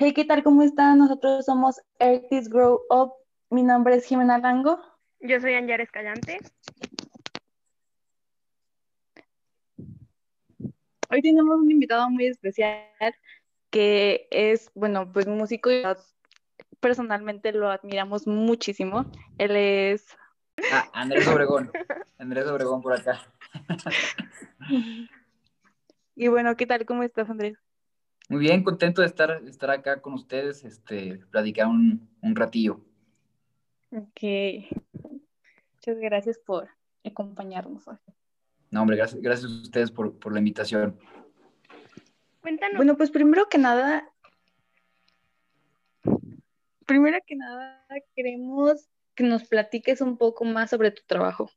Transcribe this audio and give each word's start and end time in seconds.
Hey, 0.00 0.12
¿qué 0.12 0.24
tal? 0.24 0.44
¿Cómo 0.44 0.62
están? 0.62 0.98
Nosotros 0.98 1.44
somos 1.44 1.80
Artists 1.98 2.48
Grow 2.48 2.82
Up. 2.88 3.14
Mi 3.50 3.64
nombre 3.64 3.96
es 3.96 4.04
Jimena 4.04 4.38
Lango. 4.38 4.78
Yo 5.18 5.40
soy 5.40 5.54
Anjar 5.54 5.80
Escalante. 5.80 6.38
Hoy 11.10 11.20
tenemos 11.20 11.58
un 11.58 11.68
invitado 11.68 12.08
muy 12.10 12.28
especial 12.28 12.86
que 13.70 14.28
es, 14.30 14.70
bueno, 14.76 15.12
pues 15.12 15.26
músico 15.26 15.68
y 15.72 15.82
personalmente 16.78 17.50
lo 17.50 17.68
admiramos 17.68 18.28
muchísimo. 18.28 19.04
Él 19.36 19.56
es... 19.56 20.16
Ah, 20.70 20.88
Andrés 20.92 21.26
Obregón. 21.26 21.72
Andrés 22.18 22.46
Obregón 22.46 22.82
por 22.82 22.92
acá. 22.92 23.20
y 26.14 26.28
bueno, 26.28 26.56
¿qué 26.56 26.66
tal? 26.66 26.86
¿Cómo 26.86 27.02
estás, 27.02 27.28
Andrés? 27.28 27.58
Muy 28.28 28.40
bien, 28.40 28.62
contento 28.62 29.00
de 29.00 29.06
estar, 29.06 29.42
estar 29.46 29.70
acá 29.70 30.02
con 30.02 30.12
ustedes, 30.12 30.62
este, 30.64 31.18
platicar 31.30 31.66
un, 31.66 32.08
un 32.20 32.36
ratillo. 32.36 32.84
Ok. 33.90 34.20
Muchas 35.74 35.98
gracias 35.98 36.38
por 36.38 36.68
acompañarnos 37.04 37.88
hoy. 37.88 37.96
No, 38.70 38.82
hombre, 38.82 38.98
gracias, 38.98 39.22
gracias 39.22 39.50
a 39.50 39.62
ustedes 39.62 39.90
por, 39.90 40.18
por 40.18 40.32
la 40.32 40.40
invitación. 40.40 40.98
Cuéntanos. 42.42 42.76
Bueno, 42.76 42.96
pues 42.98 43.10
primero 43.10 43.48
que 43.48 43.56
nada, 43.56 44.12
primero 46.84 47.18
que 47.26 47.34
nada 47.34 47.82
queremos 48.14 48.90
que 49.14 49.24
nos 49.24 49.44
platiques 49.44 50.02
un 50.02 50.18
poco 50.18 50.44
más 50.44 50.68
sobre 50.70 50.90
tu 50.90 51.02
trabajo. 51.06 51.50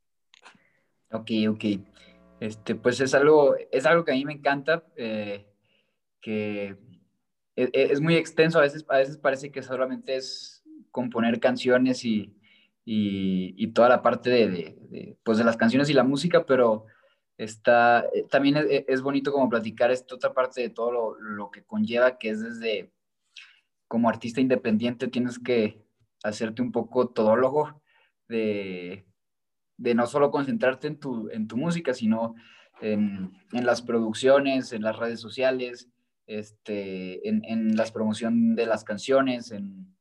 Ok, 1.11 1.31
ok. 1.49 1.65
Este, 2.39 2.75
pues 2.75 3.01
es 3.01 3.13
algo, 3.13 3.55
es 3.71 3.85
algo 3.85 4.05
que 4.05 4.11
a 4.11 4.15
mí 4.15 4.23
me 4.23 4.33
encanta. 4.33 4.85
Eh, 4.95 5.50
que 6.21 6.77
e, 7.55 7.63
e, 7.63 7.91
es, 7.91 7.99
muy 7.99 8.15
extenso, 8.15 8.59
a 8.59 8.63
veces, 8.63 8.85
a 8.89 8.97
veces 8.97 9.17
parece 9.17 9.51
que 9.51 9.61
solamente 9.61 10.15
es 10.15 10.63
componer 10.91 11.39
canciones 11.39 12.05
y, 12.05 12.35
y, 12.85 13.67
toda 13.73 13.89
la 13.89 14.01
parte 14.01 14.29
de, 14.29 15.17
pues 15.23 15.37
de 15.37 15.43
las 15.43 15.57
canciones 15.57 15.89
y 15.89 15.93
la 15.93 16.03
música, 16.03 16.45
pero 16.45 16.85
está, 17.37 18.05
eh, 18.13 18.25
también 18.29 18.57
es, 18.57 18.65
es, 18.87 19.01
bonito 19.01 19.31
como 19.31 19.49
platicar 19.49 19.91
esta 19.91 20.15
otra 20.15 20.33
parte 20.33 20.61
de 20.61 20.69
todo 20.69 20.91
lo, 20.91 21.19
lo, 21.19 21.51
que 21.51 21.63
conlleva, 21.63 22.17
que 22.17 22.29
es 22.29 22.41
desde, 22.41 22.91
como 23.87 24.09
artista 24.09 24.41
independiente 24.41 25.07
tienes 25.07 25.39
que 25.39 25.81
hacerte 26.23 26.61
un 26.61 26.71
poco 26.71 27.09
todólogo 27.09 27.81
de, 28.27 29.05
de 29.77 29.95
no 29.95 30.07
solo 30.07 30.31
concentrarte 30.31 30.87
en 30.87 30.99
tu, 30.99 31.29
en 31.29 31.47
tu 31.47 31.57
música, 31.57 31.93
sino 31.93 32.35
en, 32.81 33.33
en 33.51 33.65
las 33.65 33.81
producciones, 33.81 34.73
en 34.73 34.83
las 34.83 34.97
redes 34.97 35.19
sociales, 35.19 35.89
este, 36.39 37.27
en, 37.27 37.43
en 37.45 37.75
la 37.75 37.85
promoción 37.85 38.55
de 38.55 38.65
las 38.65 38.83
canciones, 38.83 39.51
en, 39.51 39.95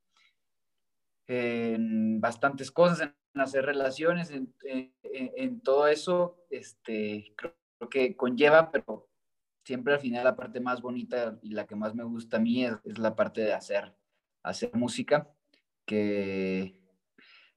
en 1.27 2.21
bastantes 2.21 2.71
cosas, 2.71 3.01
en 3.35 3.41
hacer 3.41 3.65
relaciones, 3.65 4.31
en, 4.31 4.55
en, 5.03 5.61
todo 5.61 5.89
eso, 5.89 6.45
este, 6.51 7.35
creo, 7.37 7.55
que 7.91 8.17
conlleva, 8.17 8.71
pero 8.71 9.09
siempre 9.65 9.95
al 9.95 10.01
final 10.01 10.25
la 10.25 10.37
parte 10.37 10.61
más 10.61 10.81
bonita 10.83 11.39
y 11.43 11.51
la 11.51 11.67
que 11.67 11.77
más 11.77 11.95
me 11.95 12.05
gusta 12.05 12.37
a 12.37 12.41
mí 12.41 12.65
es, 12.65 12.75
es 12.85 12.99
la 12.99 13.17
parte 13.17 13.41
de 13.41 13.53
hacer, 13.53 13.95
hacer 14.43 14.75
música, 14.75 15.29
que, 15.87 16.81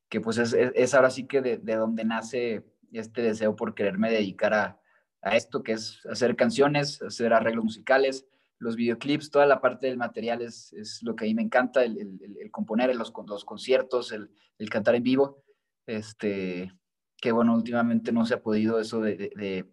que 0.09 0.21
pues 0.21 0.37
es, 0.37 0.53
es, 0.53 0.93
ahora 0.93 1.09
sí 1.09 1.27
que 1.27 1.41
de, 1.41 1.57
de, 1.57 1.75
donde 1.75 2.05
nace 2.05 2.65
este 2.91 3.21
deseo 3.21 3.55
por 3.55 3.75
quererme 3.75 4.11
dedicar 4.11 4.53
a, 4.53 4.81
a 5.21 5.35
esto, 5.35 5.63
que 5.63 5.73
es 5.73 6.05
hacer 6.05 6.35
canciones, 6.35 7.01
hacer 7.01 7.33
arreglos 7.33 7.65
musicales, 7.65 8.27
los 8.63 8.75
videoclips, 8.75 9.29
toda 9.29 9.45
la 9.45 9.59
parte 9.59 9.87
del 9.87 9.97
material 9.97 10.41
es, 10.41 10.71
es 10.73 11.03
lo 11.03 11.15
que 11.15 11.25
a 11.25 11.27
mí 11.27 11.35
me 11.35 11.41
encanta, 11.41 11.83
el, 11.83 11.97
el, 11.97 12.51
componer 12.51 12.95
los, 12.95 13.13
los 13.27 13.45
conciertos, 13.45 14.11
el, 14.11 14.31
el, 14.57 14.69
cantar 14.69 14.95
en 14.95 15.03
vivo. 15.03 15.43
Este, 15.85 16.71
que 17.17 17.31
bueno, 17.31 17.53
últimamente 17.53 18.11
no 18.11 18.25
se 18.25 18.35
ha 18.35 18.41
podido 18.41 18.79
eso 18.79 19.01
de, 19.01 19.15
de, 19.35 19.69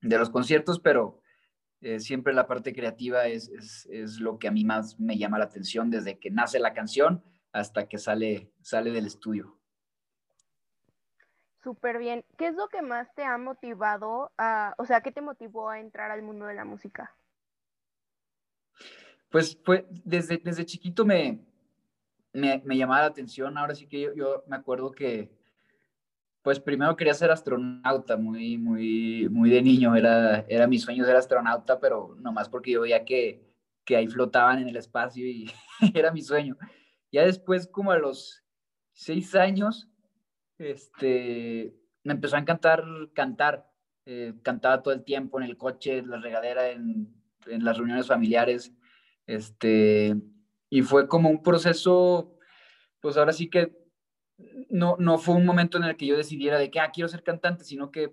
de 0.00 0.18
los 0.18 0.30
conciertos, 0.30 0.80
pero 0.80 1.20
eh, 1.80 2.00
siempre 2.00 2.32
la 2.32 2.46
parte 2.46 2.74
creativa 2.74 3.26
es, 3.26 3.48
es, 3.50 3.86
es, 3.90 4.20
lo 4.20 4.38
que 4.38 4.48
a 4.48 4.52
mí 4.52 4.64
más 4.64 4.98
me 4.98 5.18
llama 5.18 5.38
la 5.38 5.44
atención 5.44 5.90
desde 5.90 6.18
que 6.18 6.30
nace 6.30 6.58
la 6.58 6.72
canción 6.72 7.22
hasta 7.52 7.88
que 7.88 7.98
sale, 7.98 8.50
sale 8.62 8.90
del 8.90 9.06
estudio. 9.06 9.58
Súper 11.62 11.98
bien. 11.98 12.24
¿Qué 12.38 12.48
es 12.48 12.54
lo 12.54 12.68
que 12.68 12.80
más 12.80 13.14
te 13.14 13.24
ha 13.24 13.36
motivado 13.36 14.32
a, 14.38 14.74
o 14.78 14.86
sea, 14.86 15.02
qué 15.02 15.12
te 15.12 15.20
motivó 15.20 15.68
a 15.68 15.80
entrar 15.80 16.10
al 16.10 16.22
mundo 16.22 16.46
de 16.46 16.54
la 16.54 16.64
música? 16.64 17.14
Pues 19.30 19.58
fue, 19.62 19.86
desde, 20.04 20.38
desde 20.38 20.64
chiquito 20.64 21.04
me, 21.04 21.40
me, 22.32 22.62
me, 22.64 22.76
llamaba 22.76 23.02
la 23.02 23.08
atención. 23.08 23.58
Ahora 23.58 23.74
sí 23.74 23.86
que 23.86 24.12
yo, 24.16 24.44
me 24.46 24.56
acuerdo 24.56 24.90
que, 24.90 25.30
pues 26.42 26.60
primero 26.60 26.96
quería 26.96 27.14
ser 27.14 27.30
astronauta, 27.30 28.16
muy, 28.16 28.56
muy, 28.56 29.28
muy 29.28 29.50
de 29.50 29.62
niño. 29.62 29.94
Era, 29.94 30.46
era 30.48 30.66
mi 30.66 30.78
sueño 30.78 31.04
ser 31.04 31.16
astronauta, 31.16 31.78
pero 31.78 32.16
nomás 32.20 32.48
porque 32.48 32.72
yo 32.72 32.82
veía 32.82 33.04
que, 33.04 33.42
que 33.84 33.96
ahí 33.96 34.06
flotaban 34.06 34.60
en 34.60 34.68
el 34.68 34.76
espacio 34.76 35.26
y 35.26 35.50
era 35.94 36.10
mi 36.10 36.22
sueño. 36.22 36.56
Ya 37.12 37.24
después, 37.24 37.66
como 37.66 37.90
a 37.90 37.98
los 37.98 38.44
seis 38.92 39.34
años, 39.34 39.88
este, 40.58 41.74
me 42.02 42.14
empezó 42.14 42.36
a 42.36 42.40
encantar 42.40 42.84
cantar. 43.14 43.66
Eh, 44.10 44.32
cantaba 44.42 44.82
todo 44.82 44.94
el 44.94 45.04
tiempo 45.04 45.38
en 45.38 45.44
el 45.44 45.58
coche, 45.58 45.98
en 45.98 46.08
la 46.08 46.18
regadera, 46.18 46.70
en, 46.70 47.17
en 47.48 47.64
las 47.64 47.76
reuniones 47.76 48.06
familiares. 48.06 48.72
Este, 49.26 50.16
y 50.70 50.82
fue 50.82 51.08
como 51.08 51.28
un 51.28 51.42
proceso, 51.42 52.36
pues 53.00 53.16
ahora 53.16 53.32
sí 53.32 53.50
que 53.50 53.76
no, 54.70 54.96
no 54.98 55.18
fue 55.18 55.34
un 55.34 55.44
momento 55.44 55.78
en 55.78 55.84
el 55.84 55.96
que 55.96 56.06
yo 56.06 56.16
decidiera 56.16 56.58
de 56.58 56.70
que, 56.70 56.80
ah, 56.80 56.90
quiero 56.92 57.08
ser 57.08 57.22
cantante, 57.22 57.64
sino 57.64 57.90
que 57.90 58.12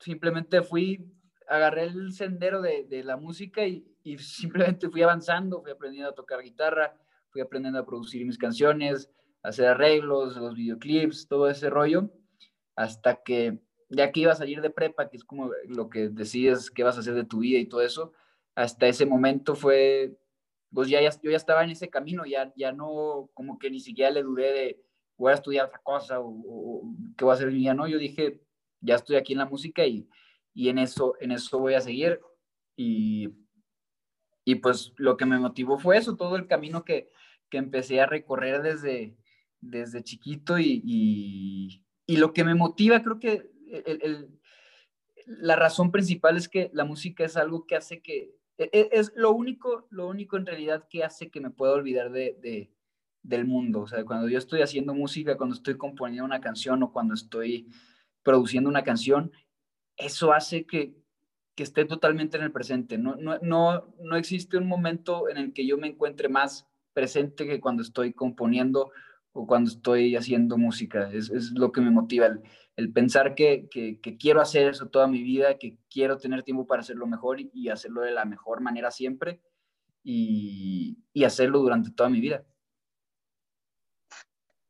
simplemente 0.00 0.62
fui, 0.62 1.12
agarré 1.48 1.84
el 1.84 2.12
sendero 2.12 2.60
de, 2.60 2.84
de 2.84 3.04
la 3.04 3.16
música 3.16 3.66
y, 3.66 3.86
y, 4.02 4.18
simplemente 4.18 4.88
fui 4.88 5.02
avanzando, 5.02 5.62
fui 5.62 5.70
aprendiendo 5.70 6.10
a 6.10 6.14
tocar 6.14 6.42
guitarra, 6.42 6.94
fui 7.30 7.40
aprendiendo 7.40 7.78
a 7.78 7.86
producir 7.86 8.26
mis 8.26 8.38
canciones, 8.38 9.10
hacer 9.42 9.68
arreglos, 9.68 10.36
los 10.36 10.54
videoclips, 10.54 11.28
todo 11.28 11.48
ese 11.48 11.70
rollo, 11.70 12.10
hasta 12.74 13.22
que 13.22 13.60
ya 13.88 14.10
que 14.10 14.20
iba 14.20 14.32
a 14.32 14.36
salir 14.36 14.60
de 14.60 14.70
prepa, 14.70 15.08
que 15.08 15.16
es 15.16 15.24
como 15.24 15.50
lo 15.68 15.88
que 15.88 16.08
decides 16.08 16.70
qué 16.70 16.82
vas 16.82 16.96
a 16.96 17.00
hacer 17.00 17.14
de 17.14 17.24
tu 17.24 17.38
vida 17.38 17.58
y 17.58 17.66
todo 17.66 17.82
eso, 17.82 18.12
hasta 18.56 18.88
ese 18.88 19.06
momento 19.06 19.54
fue 19.54 20.16
pues 20.72 20.88
ya, 20.88 21.00
ya, 21.00 21.10
yo 21.22 21.30
ya 21.30 21.36
estaba 21.36 21.64
en 21.64 21.70
ese 21.70 21.88
camino, 21.88 22.26
ya, 22.26 22.52
ya 22.56 22.72
no, 22.72 23.30
como 23.34 23.58
que 23.58 23.70
ni 23.70 23.80
siquiera 23.80 24.10
le 24.10 24.22
dudé 24.22 24.52
de 24.52 24.82
voy 25.16 25.32
a 25.32 25.34
estudiar 25.34 25.66
otra 25.66 25.80
cosa 25.82 26.20
o, 26.20 26.28
o 26.28 26.82
qué 27.16 27.24
voy 27.24 27.32
a 27.32 27.34
hacer 27.34 27.50
vida, 27.50 27.72
no, 27.72 27.86
yo 27.88 27.98
dije, 27.98 28.42
ya 28.80 28.96
estoy 28.96 29.16
aquí 29.16 29.32
en 29.32 29.38
la 29.38 29.46
música 29.46 29.86
y, 29.86 30.08
y 30.52 30.68
en, 30.68 30.78
eso, 30.78 31.14
en 31.20 31.30
eso 31.32 31.58
voy 31.58 31.74
a 31.74 31.80
seguir. 31.80 32.20
Y, 32.76 33.30
y 34.44 34.56
pues 34.56 34.92
lo 34.96 35.16
que 35.16 35.24
me 35.24 35.38
motivó 35.38 35.78
fue 35.78 35.96
eso, 35.96 36.16
todo 36.16 36.36
el 36.36 36.46
camino 36.46 36.84
que, 36.84 37.10
que 37.48 37.56
empecé 37.56 38.00
a 38.00 38.06
recorrer 38.06 38.60
desde, 38.62 39.16
desde 39.60 40.02
chiquito 40.02 40.58
y, 40.58 40.82
y, 40.84 41.84
y 42.06 42.16
lo 42.18 42.34
que 42.34 42.44
me 42.44 42.54
motiva, 42.54 43.02
creo 43.02 43.18
que 43.18 43.50
el, 43.70 44.02
el, 44.02 44.40
la 45.26 45.56
razón 45.56 45.90
principal 45.90 46.36
es 46.36 46.48
que 46.48 46.70
la 46.74 46.84
música 46.84 47.24
es 47.24 47.36
algo 47.36 47.66
que 47.66 47.76
hace 47.76 48.02
que, 48.02 48.34
es, 48.58 49.12
lo 49.14 49.32
único, 49.32 49.86
lo 49.90 50.08
único 50.08 50.36
en 50.36 50.46
realidad 50.46 50.86
que 50.88 51.04
hace 51.04 51.30
que 51.30 51.40
me 51.40 51.50
pueda 51.50 51.72
olvidar 51.72 52.10
de, 52.10 52.70
del 53.22 53.44
mundo. 53.44 53.80
O 53.80 53.86
sea, 53.86 54.04
cuando 54.04 54.28
yo 54.28 54.38
estoy 54.38 54.62
haciendo 54.62 54.94
música, 54.94 55.36
cuando 55.36 55.54
estoy 55.54 55.76
componiendo 55.76 56.24
una 56.24 56.40
canción 56.40 56.82
o 56.82 56.92
cuando 56.92 57.14
estoy 57.14 57.68
produciendo 58.22 58.70
una 58.70 58.84
canción, 58.84 59.32
eso 59.96 60.32
hace 60.32 60.66
que, 60.66 60.94
que 61.54 61.62
esté 61.62 61.84
totalmente 61.84 62.36
en 62.36 62.44
el 62.44 62.52
presente. 62.52 62.98
No, 62.98 63.16
no, 63.16 63.38
no, 63.42 63.94
no 63.98 64.16
existe 64.16 64.56
un 64.56 64.66
momento 64.66 65.28
en 65.28 65.36
el 65.36 65.52
que 65.52 65.66
yo 65.66 65.78
me 65.78 65.88
encuentre 65.88 66.28
más 66.28 66.66
presente 66.92 67.46
que 67.46 67.60
cuando 67.60 67.82
estoy 67.82 68.12
componiendo 68.12 68.90
o 69.36 69.46
cuando 69.46 69.70
estoy 69.70 70.16
haciendo 70.16 70.56
música. 70.56 71.10
Es, 71.12 71.30
es 71.30 71.52
lo 71.52 71.70
que 71.70 71.80
me 71.80 71.90
motiva. 71.90 72.26
El, 72.26 72.42
el 72.76 72.92
pensar 72.92 73.34
que, 73.34 73.68
que, 73.70 74.00
que, 74.00 74.16
quiero 74.16 74.40
hacer 74.40 74.68
eso 74.68 74.88
toda 74.88 75.06
mi 75.06 75.22
vida, 75.22 75.58
que 75.58 75.76
quiero 75.90 76.18
tener 76.18 76.42
tiempo 76.42 76.66
para 76.66 76.80
hacerlo 76.80 77.06
mejor 77.06 77.38
y, 77.40 77.68
hacerlo 77.68 78.02
de 78.02 78.12
la 78.12 78.24
mejor 78.24 78.60
manera 78.60 78.90
siempre 78.90 79.40
y, 80.02 80.98
y, 81.12 81.24
hacerlo 81.24 81.60
durante 81.60 81.90
toda 81.90 82.08
mi 82.08 82.20
vida. 82.20 82.44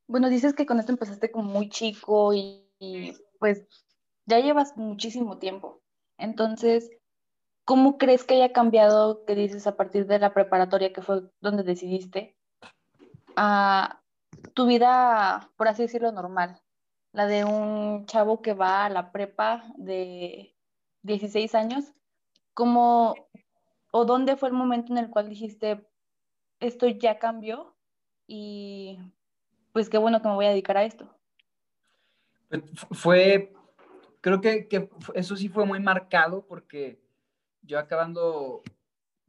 Bueno, 0.06 0.28
dices 0.28 0.54
que 0.54 0.66
con 0.66 0.78
esto 0.78 0.92
empezaste 0.92 1.30
como 1.32 1.50
muy 1.50 1.69
chico 1.69 2.32
y, 2.32 2.64
y 2.78 3.12
pues 3.40 3.66
ya 4.24 4.38
llevas 4.38 4.76
muchísimo 4.76 5.38
tiempo. 5.38 5.82
Entonces, 6.16 6.90
¿cómo 7.64 7.98
crees 7.98 8.22
que 8.22 8.34
haya 8.34 8.52
cambiado, 8.52 9.24
que 9.24 9.34
dices, 9.34 9.66
a 9.66 9.76
partir 9.76 10.06
de 10.06 10.20
la 10.20 10.32
preparatoria, 10.32 10.92
que 10.92 11.02
fue 11.02 11.22
donde 11.40 11.64
decidiste, 11.64 12.36
a 13.34 14.00
tu 14.56 14.67
vida, 14.67 15.53
por 15.56 15.69
así 15.69 15.82
decirlo, 15.82 16.11
normal? 16.11 16.61
la 17.17 17.26
de 17.26 17.47
un 17.47 18.05
chavo 18.05 18.43
que 18.43 18.53
va 18.53 18.85
a 18.85 18.91
la 18.91 19.11
prepa 19.11 19.64
de 19.79 20.55
16 21.00 21.55
años, 21.55 21.94
¿cómo 22.53 23.14
o 23.91 24.05
dónde 24.05 24.37
fue 24.37 24.50
el 24.50 24.55
momento 24.55 24.93
en 24.93 24.99
el 24.99 25.08
cual 25.08 25.31
dijiste, 25.31 25.82
esto 26.61 26.87
ya 26.87 27.19
cambió 27.19 27.75
y 28.26 28.99
pues 29.73 29.88
qué 29.88 29.97
bueno 29.97 30.20
que 30.20 30.29
me 30.29 30.35
voy 30.35 30.44
a 30.44 30.50
dedicar 30.50 30.76
a 30.76 30.85
esto. 30.85 31.08
Pues, 32.50 32.62
fue, 32.91 33.55
creo 34.20 34.43
que, 34.43 34.91
eso 35.14 35.37
sí 35.37 35.49
fue 35.49 35.64
muy 35.64 35.81
marcado 35.81 36.47
porque 36.47 37.00
yo 37.62 37.79
acabando 37.79 38.62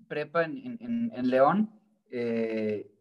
prepa 0.09 0.43
en, 0.43 1.09
León, 1.23 1.71
eh, 2.11 2.91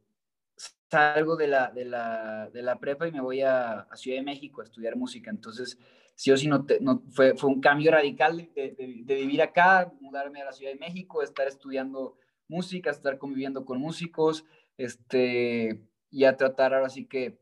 salgo 0.91 1.37
de 1.37 1.49
la, 1.49 1.71
de, 1.71 1.85
la, 1.85 2.79
prepa 2.79 3.09
y 3.09 3.13
me 3.13 3.21
voy 3.21 3.43
a, 3.43 3.87
Ciudad 3.95 4.19
de 4.19 4.25
México 4.25 4.61
a 4.61 4.65
estudiar 4.65 4.97
música. 4.97 5.31
Entonces, 5.31 5.79
sí 6.15 6.31
o 6.31 6.37
sí, 6.37 6.49
no, 6.49 6.67
no 6.81 7.03
fue, 7.11 7.37
fue 7.37 7.51
un 7.51 7.61
cambio 7.61 7.91
radical 7.91 8.49
de, 8.55 9.05
vivir 9.07 9.43
acá, 9.43 9.93
mudarme 10.01 10.43
a 10.43 10.47
la 10.47 10.53
Ciudad 10.53 10.73
de 10.73 10.79
México, 10.79 11.23
estar 11.23 11.49
estudiando 11.49 12.17
música, 12.49 12.91
estar 12.91 13.19
conviviendo 13.19 13.65
con 13.65 13.81
músicos, 13.81 14.45
este, 14.79 15.83
y 16.11 16.25
a 16.25 16.37
tratar 16.37 16.75
ahora 16.75 16.89
sí 16.89 17.07
que 17.07 17.41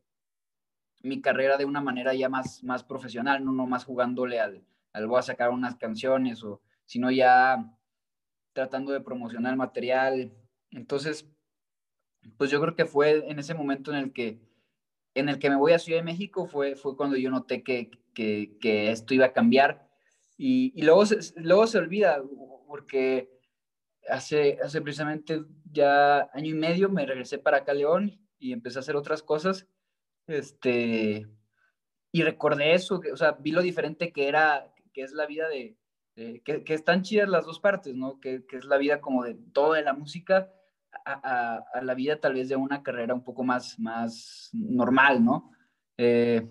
mi 1.02 1.20
carrera 1.20 1.58
de 1.58 1.67
una 1.67 1.82
manera 1.82 2.14
ya 2.14 2.31
más, 2.31 2.64
más 2.64 2.82
profesional, 2.82 3.44
no 3.44 3.52
nomás 3.52 3.85
jugándole 3.85 4.40
al, 4.40 4.64
al 4.94 5.06
voy 5.06 5.19
a 5.19 5.23
sacar 5.23 5.50
unas 5.50 5.76
canciones, 5.76 6.43
o, 6.43 6.62
sino 6.87 7.11
ya 7.11 7.70
tratando 8.55 8.93
de 8.93 9.02
promocionar 9.02 9.55
material. 9.56 10.32
Entonces, 10.70 11.29
pues 12.37 12.50
yo 12.50 12.61
creo 12.61 12.75
que 12.75 12.87
fue 12.87 13.29
en 13.31 13.38
ese 13.38 13.55
momento 13.55 13.91
en 13.91 13.99
el 13.99 14.12
que, 14.12 14.41
en 15.15 15.29
el 15.29 15.38
que 15.38 15.50
me 15.50 15.56
voy 15.56 15.73
a 15.73 15.79
Ciudad 15.79 16.00
de 16.00 16.05
México, 16.05 16.47
fue, 16.47 16.76
fue 16.76 16.97
cuando 16.97 17.17
yo 17.17 17.31
noté 17.31 17.62
que, 17.62 17.91
que, 18.15 18.56
que 18.61 18.91
esto 18.91 19.15
iba 19.15 19.26
a 19.26 19.32
cambiar. 19.32 19.88
Y, 20.37 20.82
luego, 20.82 21.06
se, 21.06 21.19
luego 21.41 21.67
se 21.67 21.79
olvida, 21.79 22.23
porque 22.67 23.31
hace, 24.09 24.59
hace 24.62 24.81
precisamente 24.82 25.44
ya 25.71 26.29
año 26.32 26.50
y 26.50 26.55
medio 26.55 26.88
me 26.88 27.06
regresé 27.06 27.38
para 27.38 27.59
acá 27.59 27.73
León 27.73 28.21
y 28.38 28.53
empecé 28.53 28.79
a 28.79 28.81
hacer 28.81 28.97
otras 28.97 29.23
cosas. 29.23 29.69
Este, 30.26 31.29
y 32.11 32.23
recordé 32.23 32.75
eso, 32.75 33.00
o 33.12 33.17
sea, 33.17 33.32
vi 33.32 33.53
lo 33.53 33.62
diferente 33.62 34.12
que 34.12 34.29
era, 34.29 34.73
que 34.93 35.03
es 35.03 35.12
la 35.12 35.26
vida 35.26 35.49
de, 35.49 35.76
que, 36.15 36.65
que, 36.65 36.75
están 36.75 37.03
chidas 37.03 37.29
las 37.29 37.44
dos 37.44 37.61
partes, 37.61 37.94
¿no? 37.94 38.21
Que, 38.21 38.44
que, 38.47 38.56
es 38.56 38.65
la 38.65 38.79
vida 38.79 39.00
como 39.00 39.25
de 39.25 39.35
todo 39.53 39.75
de 39.75 39.82
la 39.82 39.93
música 39.93 40.53
a, 41.05 41.64
la 41.82 41.94
vida 41.94 42.20
tal 42.20 42.35
vez 42.35 42.49
de 42.49 42.56
una 42.56 42.82
carrera 42.82 43.14
un 43.14 43.25
poco 43.25 43.44
más, 43.44 43.79
más 43.79 44.50
normal, 44.52 45.25
¿no? 45.25 45.52
Eh, 45.96 46.49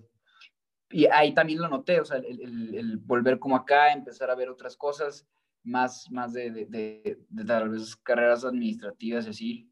y 0.90 1.06
ahí 1.08 1.34
también 1.34 1.60
lo 1.60 1.68
noté, 1.68 2.00
o 2.00 2.06
sea, 2.06 2.18
el, 2.18 2.98
volver 2.98 3.40
como 3.40 3.56
acá, 3.56 3.92
empezar 3.92 4.30
a 4.30 4.36
ver 4.36 4.50
otras 4.50 4.78
cosas, 4.78 5.28
más, 5.64 6.10
más 6.12 6.34
de, 6.34 6.52
de, 6.52 7.18
de, 7.28 7.46
tal 7.46 7.70
vez 7.70 7.96
carreras 7.96 8.46
administrativas 8.46 9.28
así, 9.28 9.72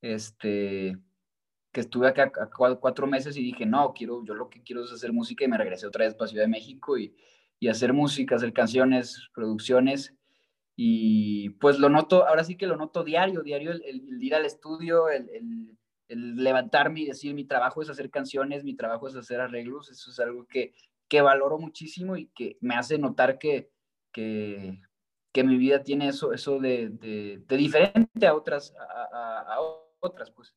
este, 0.00 0.96
que 1.72 1.80
estuve 1.80 2.08
acá 2.08 2.30
cuatro 2.80 3.06
meses 3.06 3.36
y 3.36 3.42
dije, 3.42 3.66
no, 3.66 3.92
quiero, 3.92 4.24
yo 4.24 4.34
lo 4.34 4.48
que 4.48 4.62
quiero 4.62 4.84
es 4.84 4.92
hacer 4.92 5.12
música 5.12 5.44
y 5.44 5.48
me 5.48 5.58
regresé 5.58 5.86
otra 5.86 6.04
vez 6.04 6.14
para 6.14 6.28
Ciudad 6.28 6.44
de 6.44 6.48
México 6.50 6.96
y, 6.96 7.14
y 7.58 7.68
hacer 7.68 7.92
música, 7.92 8.36
hacer 8.36 8.52
canciones, 8.52 9.28
producciones. 9.34 10.14
Y 10.76 11.50
pues 11.50 11.78
lo 11.78 11.88
noto, 11.88 12.26
ahora 12.26 12.44
sí 12.44 12.56
que 12.56 12.66
lo 12.66 12.76
noto 12.76 13.04
diario, 13.04 13.42
diario 13.42 13.72
el, 13.72 14.22
ir 14.22 14.34
al 14.34 14.44
estudio, 14.44 15.08
el, 15.08 15.76
levantarme 16.08 17.00
y 17.00 17.06
decir 17.06 17.34
mi 17.34 17.44
trabajo 17.44 17.82
es 17.82 17.90
hacer 17.90 18.10
canciones, 18.10 18.64
mi 18.64 18.74
trabajo 18.76 19.08
es 19.08 19.16
hacer 19.16 19.40
arreglos, 19.40 19.90
eso 19.90 20.10
es 20.10 20.20
algo 20.20 20.46
que, 20.46 20.74
que 21.08 21.22
valoro 21.22 21.58
muchísimo 21.58 22.16
y 22.16 22.26
que 22.26 22.58
me 22.60 22.74
hace 22.74 22.98
notar 22.98 23.38
que, 23.38 23.70
que, 24.12 24.80
que 25.32 25.44
mi 25.44 25.56
vida 25.56 25.82
tiene 25.82 26.08
eso, 26.08 26.32
eso 26.32 26.58
de, 26.58 26.90
de, 26.90 27.56
diferente 27.56 28.26
a 28.26 28.34
otras, 28.34 28.74
a, 28.78 29.54
a 29.54 29.60
otras, 30.00 30.30
pues. 30.30 30.54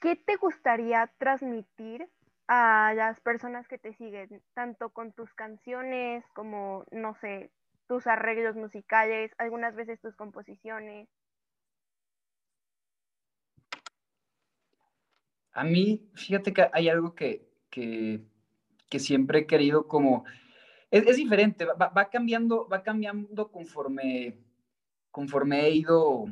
¿qué 0.00 0.16
te 0.16 0.36
gustaría 0.36 1.12
transmitir 1.18 2.08
a 2.52 2.92
las 2.96 3.20
personas 3.20 3.68
que 3.68 3.78
te 3.78 3.94
siguen, 3.94 4.42
tanto 4.54 4.90
con 4.90 5.12
tus 5.12 5.32
canciones 5.34 6.24
como, 6.34 6.84
no 6.90 7.14
sé, 7.20 7.52
tus 7.86 8.08
arreglos 8.08 8.56
musicales, 8.56 9.30
algunas 9.38 9.76
veces 9.76 10.00
tus 10.00 10.16
composiciones? 10.16 11.08
A 15.52 15.62
mí, 15.62 16.10
fíjate 16.14 16.52
que 16.52 16.68
hay 16.72 16.88
algo 16.88 17.14
que, 17.14 17.48
que, 17.70 18.18
siempre 18.98 19.40
he 19.40 19.46
querido 19.46 19.86
como... 19.86 20.24
Es, 20.90 21.16
diferente, 21.16 21.64
va, 21.64 22.10
cambiando, 22.10 22.68
va 22.68 22.82
cambiando 22.82 23.52
conforme, 23.52 24.38
conforme 25.12 25.66
he 25.66 25.70
ido 25.70 26.24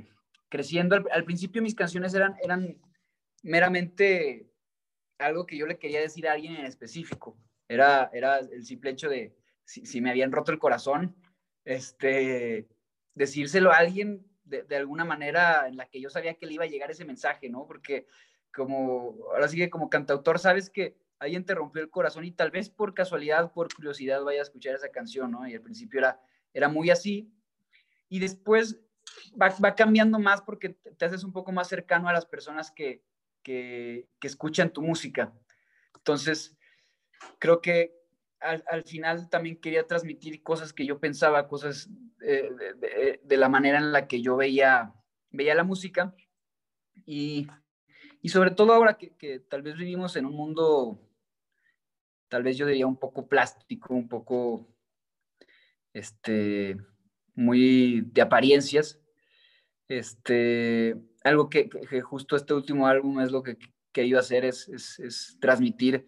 creciendo. 0.49 0.97
Al, 0.97 1.07
al, 1.13 1.25
principio 1.25 1.63
mis 1.63 1.77
canciones 1.77 2.13
eran, 2.13 2.35
eran 2.43 2.77
meramente 3.45 4.48
algo 5.19 5.47
que 5.47 5.57
yo 5.57 5.67
le 5.67 5.79
quería 5.79 6.01
decir 6.01 6.29
a 6.29 6.33
alguien 6.33 6.57
en 6.57 6.67
específico. 6.67 7.37
Era, 7.69 8.11
era 8.13 8.39
el 8.39 8.65
simple 8.65 8.91
hecho 8.91 9.09
de, 9.09 9.37
si, 9.65 10.01
me 10.01 10.11
habían 10.11 10.33
roto 10.33 10.53
el 10.53 10.59
corazón, 10.59 11.15
este, 11.65 12.69
decírselo 13.15 13.71
a 13.71 13.77
alguien 13.77 14.27
de, 14.45 14.63
de, 14.63 14.77
alguna 14.77 15.05
manera 15.05 15.69
en 15.69 15.77
la 15.77 15.87
que 15.87 16.01
yo 16.01 16.09
sabía 16.09 16.35
que 16.35 16.47
le 16.47 16.55
iba 16.55 16.65
a 16.65 16.69
llegar 16.69 16.91
ese 16.91 17.05
mensaje, 17.05 17.51
¿no? 17.51 17.67
Porque 17.67 18.07
como, 18.55 19.17
ahora 19.33 19.49
sí 19.49 19.59
que 19.59 19.69
como 19.69 19.91
cantautor 19.91 20.39
sabes 20.39 20.71
que 20.71 20.97
alguien 21.19 21.45
te 21.45 21.55
rompió 21.55 21.83
el 21.83 21.91
corazón 21.91 22.25
y 22.25 22.31
tal 22.31 22.51
vez 22.51 22.71
por 22.71 22.95
casualidad, 22.95 23.53
por 23.53 23.73
curiosidad 23.75 24.23
vaya 24.23 24.41
a 24.41 24.45
escuchar 24.45 24.75
esa 24.75 24.91
canción, 24.91 25.31
¿no? 25.31 25.47
Y 25.47 25.55
al 25.55 25.61
principio 25.61 25.99
era, 26.01 26.21
era 26.55 26.69
muy 26.69 26.91
así. 26.91 27.31
Y 28.09 28.21
después 28.21 28.81
va, 29.41 29.55
va 29.63 29.75
cambiando 29.75 30.19
más 30.19 30.41
porque 30.41 30.71
te 30.71 31.05
haces 31.05 31.25
un 31.25 31.33
poco 31.33 31.53
más 31.53 31.69
cercano 31.69 32.09
a 32.09 32.13
las 32.13 32.25
personas 32.25 32.71
que, 32.71 33.03
que, 33.49 34.09
escuchan 34.23 34.73
tu 34.73 34.83
música. 34.83 35.33
Entonces, 35.97 36.59
creo 37.39 37.63
que 37.63 37.95
al, 38.41 38.85
final 38.85 39.31
también 39.31 39.59
quería 39.59 39.87
transmitir 39.87 40.43
cosas 40.43 40.73
que 40.73 40.85
yo 40.85 41.01
pensaba, 41.01 41.49
cosas 41.49 41.89
eh, 42.21 42.51
de, 43.23 43.37
la 43.39 43.49
manera 43.49 43.79
en 43.79 43.91
la 43.91 44.07
que 44.07 44.21
yo 44.21 44.37
veía, 44.37 44.93
veía 45.31 45.55
la 45.55 45.65
música. 45.65 46.15
Y, 47.07 47.49
sobre 48.25 48.51
todo 48.51 48.75
ahora 48.75 48.99
que, 48.99 49.41
tal 49.49 49.63
vez 49.63 49.77
vivimos 49.77 50.17
en 50.17 50.27
un 50.27 50.35
mundo, 50.35 51.01
tal 52.29 52.43
vez 52.43 52.59
yo 52.59 52.67
diría 52.67 52.87
un 52.87 52.99
poco 52.99 53.29
plástico, 53.29 53.95
un 53.95 54.09
poco, 54.09 54.69
este, 55.95 56.77
muy 57.35 58.03
de 58.13 58.21
apariencias, 58.21 59.01
este, 59.89 61.08
algo 61.25 61.49
que, 61.49 61.69
justo 62.03 62.37
este 62.37 62.55
último 62.55 62.87
álbum 62.87 63.21
es 63.21 63.31
lo 63.31 63.43
que 63.43 63.53
he 63.53 63.59
querido 63.93 64.19
hacer, 64.19 64.45
es, 64.45 64.69
es, 64.69 65.37
transmitir 65.41 66.07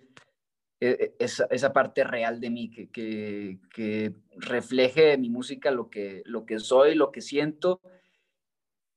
eh, 0.81 1.15
esa, 1.19 1.47
esa, 1.51 1.73
parte 1.73 2.05
real 2.05 2.41
de 2.41 2.51
mí, 2.51 2.71
que, 2.71 2.91
que, 2.91 3.59
que, 3.75 4.15
refleje 4.37 5.19
mi 5.19 5.29
música 5.29 5.71
lo 5.71 5.91
que, 5.91 6.23
lo 6.25 6.47
que 6.47 6.59
soy, 6.59 6.95
lo 6.95 7.13
que 7.13 7.21
siento, 7.21 7.81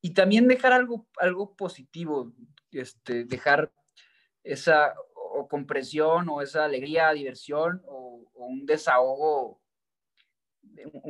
y 0.01 0.11
también 0.11 0.47
dejar 0.47 0.73
algo, 0.73 1.07
algo 1.17 1.55
positivo, 1.55 2.33
este, 2.71 3.25
dejar 3.25 3.71
esa 4.43 4.93
o 5.15 5.47
compresión 5.47 6.29
o 6.29 6.41
esa 6.41 6.65
alegría, 6.65 7.11
diversión 7.11 7.81
o 7.87 8.29
un 8.35 8.65
desahogo 8.65 9.62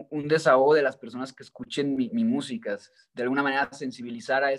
un 0.09 0.27
desahogo 0.27 0.73
de 0.73 0.81
las 0.81 0.97
personas 0.97 1.33
que 1.33 1.43
escuchen 1.43 1.95
mi, 1.95 2.09
música, 2.23 2.77
de 3.13 3.23
alguna 3.23 3.43
manera 3.43 3.71
sensibilizar 3.71 4.43
a, 4.43 4.49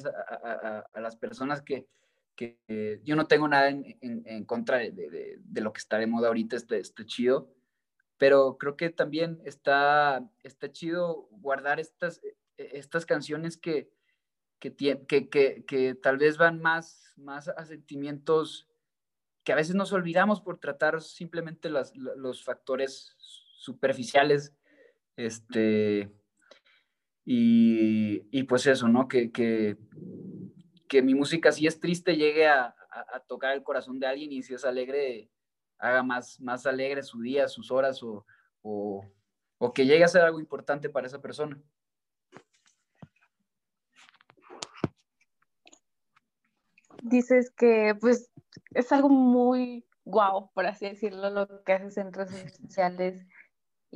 a, 0.93 1.01
las 1.01 1.17
personas 1.17 1.63
que, 1.63 1.87
que 2.35 3.01
yo 3.05 3.17
no 3.17 3.27
tengo 3.27 3.47
nada 3.49 3.69
en, 3.69 3.97
en, 4.01 4.45
contra 4.45 4.79
de, 4.79 5.39
de, 5.39 5.61
lo 5.61 5.73
que 5.73 5.79
está 5.79 5.99
de 5.99 6.07
moda 6.07 6.29
ahorita, 6.29 6.57
este, 6.57 6.79
este 6.79 7.07
chido, 7.07 7.51
pero 8.19 8.57
creo 8.59 8.77
que 8.77 8.91
también 8.91 9.41
está, 9.45 10.29
está 10.43 10.71
chido 10.71 11.29
guardar 11.31 11.81
estas, 11.81 12.21
estas 12.57 13.07
canciones 13.07 13.57
que, 13.57 13.91
que, 14.59 14.75
que, 14.75 15.29
que, 15.29 15.65
que 15.65 15.95
tal 15.95 16.19
vez 16.19 16.39
van 16.39 16.61
más, 16.61 17.13
más 17.17 17.49
a 17.49 17.65
sentimientos 17.65 18.69
que 19.45 19.53
a 19.53 19.57
veces 19.57 19.75
nos 19.75 19.93
olvidamos 19.93 20.41
por 20.41 20.59
tratar 20.59 21.03
simplemente 21.03 21.69
las, 21.69 21.95
los 21.95 22.43
factores 22.43 23.15
superficiales 23.19 24.55
este, 25.17 26.11
y, 27.25 28.27
y 28.31 28.43
pues 28.45 28.67
eso, 28.67 28.89
¿no? 28.89 29.09
Que, 29.09 29.33
que, 29.33 29.77
que, 30.89 31.03
mi 31.03 31.15
música, 31.15 31.53
si 31.53 31.67
es 31.67 31.81
triste, 31.81 32.17
llegue 32.17 32.47
a, 32.47 32.75
tocar 33.27 33.55
el 33.55 33.65
corazón 33.65 33.99
de 33.99 34.07
alguien 34.07 34.31
y 34.31 34.43
si 34.43 34.55
es 34.55 34.65
alegre, 34.65 35.29
haga 35.79 36.05
más, 36.05 36.41
más 36.41 36.65
alegre 36.65 37.03
su 37.03 37.21
día, 37.21 37.49
sus 37.49 37.73
horas 37.73 38.01
o, 38.05 38.25
o, 38.63 39.05
o 39.59 39.73
que 39.73 39.85
llegue 39.85 40.05
a 40.05 40.09
ser 40.09 40.23
algo 40.23 40.39
importante 40.39 40.89
para 40.89 41.09
esa 41.09 41.21
persona. 41.21 41.61
Dices 47.03 47.51
que 47.51 47.97
pues 48.01 48.31
es 48.73 48.93
algo 48.93 49.09
muy 49.09 49.85
guau, 50.05 50.51
por 50.53 50.67
así 50.67 50.87
decirlo, 50.87 51.31
lo 51.31 51.65
que 51.65 51.73
haces 51.73 51.97
en 51.97 52.13
redes 52.13 52.57
sociales 52.57 53.27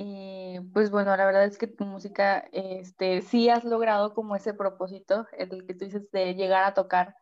Y 0.01 0.61
pues 0.73 0.93
bueno, 0.93 1.17
la 1.17 1.27
verdad 1.27 1.45
es 1.45 1.59
que 1.59 1.67
tu 1.67 1.85
música, 1.85 2.39
este, 2.53 3.21
sí 3.21 3.49
has 3.49 3.65
logrado 3.65 4.15
como 4.15 4.37
ese 4.37 4.55
propósito, 4.55 5.27
el 5.37 5.67
que 5.67 5.75
tú 5.75 5.87
dices 5.87 6.09
de 6.13 6.37
llegar 6.37 6.63
a 6.63 6.73
tocar 6.73 7.17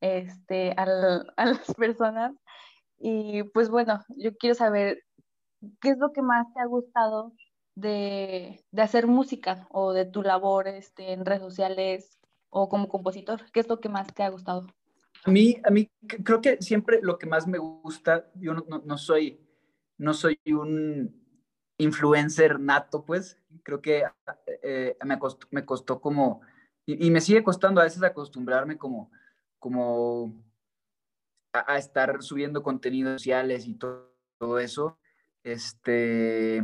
este, 0.00 0.74
a 0.76 1.44
las 1.46 1.72
personas. 1.76 2.34
Y 2.98 3.44
pues 3.44 3.68
bueno, 3.68 4.04
yo 4.16 4.36
quiero 4.36 4.56
saber 4.56 5.04
qué 5.80 5.90
es 5.90 5.98
lo 5.98 6.12
que 6.12 6.20
más 6.20 6.52
te 6.52 6.58
ha 6.58 6.66
gustado 6.66 7.32
de, 7.76 8.64
hacer 8.76 9.06
música 9.06 9.68
o 9.70 9.92
de 9.92 10.04
tu 10.04 10.22
labor 10.22 10.66
este, 10.66 11.12
en 11.12 11.24
redes 11.24 11.42
sociales 11.42 12.18
o 12.50 12.68
como 12.68 12.88
compositor. 12.88 13.40
¿Qué 13.52 13.60
es 13.60 13.68
lo 13.68 13.78
que 13.78 13.88
más 13.88 14.12
te 14.12 14.24
ha 14.24 14.30
gustado? 14.30 14.66
A 15.22 15.30
mí, 15.30 15.58
a 15.62 15.70
mí 15.70 15.88
creo 16.24 16.40
que 16.40 16.60
siempre 16.60 16.98
lo 17.02 17.18
que 17.18 17.26
más 17.26 17.46
me 17.46 17.58
gusta, 17.58 18.28
yo 18.34 18.52
no, 18.52 18.98
soy, 18.98 19.40
no 19.96 20.12
soy 20.12 20.40
un 20.46 21.25
influencer 21.78 22.58
nato, 22.58 23.04
pues 23.04 23.38
creo 23.62 23.80
que 23.80 24.04
eh, 24.62 24.96
me, 25.04 25.18
costó, 25.18 25.46
me 25.50 25.64
costó 25.64 26.00
como, 26.00 26.40
y, 26.86 27.10
me 27.10 27.20
sigue 27.20 27.42
costando 27.42 27.80
a 27.80 27.84
veces 27.84 28.02
acostumbrarme 28.02 28.78
como, 28.78 29.10
como 29.58 30.34
a, 31.52 31.78
estar 31.78 32.22
subiendo 32.22 32.62
contenidos 32.62 33.22
sociales 33.22 33.66
y 33.66 33.74
todo, 33.74 34.58
eso. 34.58 34.98
Este, 35.42 36.58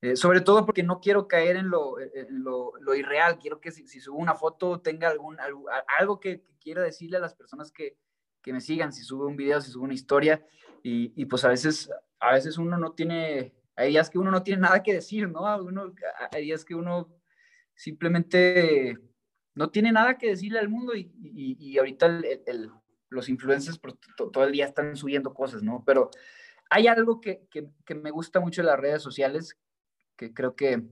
eh, 0.00 0.16
sobre 0.16 0.40
todo 0.40 0.66
porque 0.66 0.82
no 0.82 1.00
quiero 1.00 1.28
caer 1.28 1.56
en 1.56 1.70
lo, 1.70 1.96
lo, 2.28 2.94
irreal, 2.94 3.38
quiero 3.38 3.60
que 3.60 3.70
si, 3.70 3.86
subo 4.00 4.18
una 4.18 4.34
foto 4.34 4.80
tenga 4.80 5.08
algún, 5.08 5.38
algo, 5.98 6.20
que, 6.20 6.44
quiera 6.60 6.82
decirle 6.82 7.16
a 7.16 7.20
las 7.20 7.34
personas 7.34 7.72
que, 7.72 7.96
que, 8.42 8.52
me 8.52 8.60
sigan, 8.60 8.92
si 8.92 9.02
subo 9.02 9.26
un 9.26 9.36
video, 9.36 9.60
si 9.60 9.70
subo 9.70 9.84
una 9.84 9.94
historia, 9.94 10.44
y, 10.82 11.12
y, 11.20 11.24
pues 11.24 11.44
a 11.44 11.48
veces, 11.48 11.90
a 12.20 12.32
veces 12.32 12.58
uno 12.58 12.76
no 12.76 12.92
tiene, 12.92 13.54
hay 13.76 13.90
días 13.90 14.10
que 14.10 14.18
uno 14.18 14.30
no 14.30 14.42
tiene 14.42 14.62
nada 14.62 14.82
que 14.82 14.94
decir, 14.94 15.28
¿no? 15.28 15.40
Uno, 15.62 15.94
hay 16.32 16.44
días 16.44 16.64
que 16.64 16.74
uno 16.74 17.08
simplemente 17.74 18.96
no 19.54 19.70
tiene 19.70 19.92
nada 19.92 20.18
que 20.18 20.28
decirle 20.28 20.58
al 20.58 20.68
mundo 20.68 20.94
y, 20.94 21.10
y, 21.20 21.78
ahorita 21.78 22.20
los 23.08 23.28
influencers 23.28 23.80
todo 24.16 24.44
el 24.44 24.52
día 24.52 24.66
están 24.66 24.96
subiendo 24.96 25.34
cosas, 25.34 25.62
¿no? 25.62 25.82
Pero 25.84 26.10
hay 26.70 26.86
algo 26.86 27.20
que 27.20 27.46
me 27.94 28.10
gusta 28.10 28.40
mucho 28.40 28.62
de 28.62 28.68
las 28.68 28.80
redes 28.80 29.02
sociales, 29.02 29.58
que 30.16 30.32
creo 30.32 30.54
que, 30.54 30.82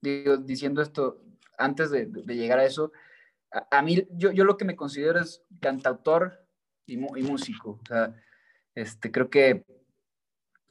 digo, 0.00 0.36
diciendo 0.36 0.82
esto, 0.82 1.22
antes 1.56 1.90
de, 1.90 2.06
llegar 2.26 2.58
a 2.58 2.64
eso, 2.64 2.92
a, 3.70 3.82
mí, 3.82 4.06
yo, 4.10 4.30
yo, 4.30 4.44
lo 4.44 4.56
que 4.56 4.64
me 4.64 4.76
considero 4.76 5.20
es 5.20 5.42
cantautor 5.60 6.46
y, 6.86 6.94
y 6.94 7.22
músico. 7.22 7.80
O 7.82 7.86
sea, 7.86 8.14
este, 8.74 9.10
creo 9.10 9.30
que 9.30 9.64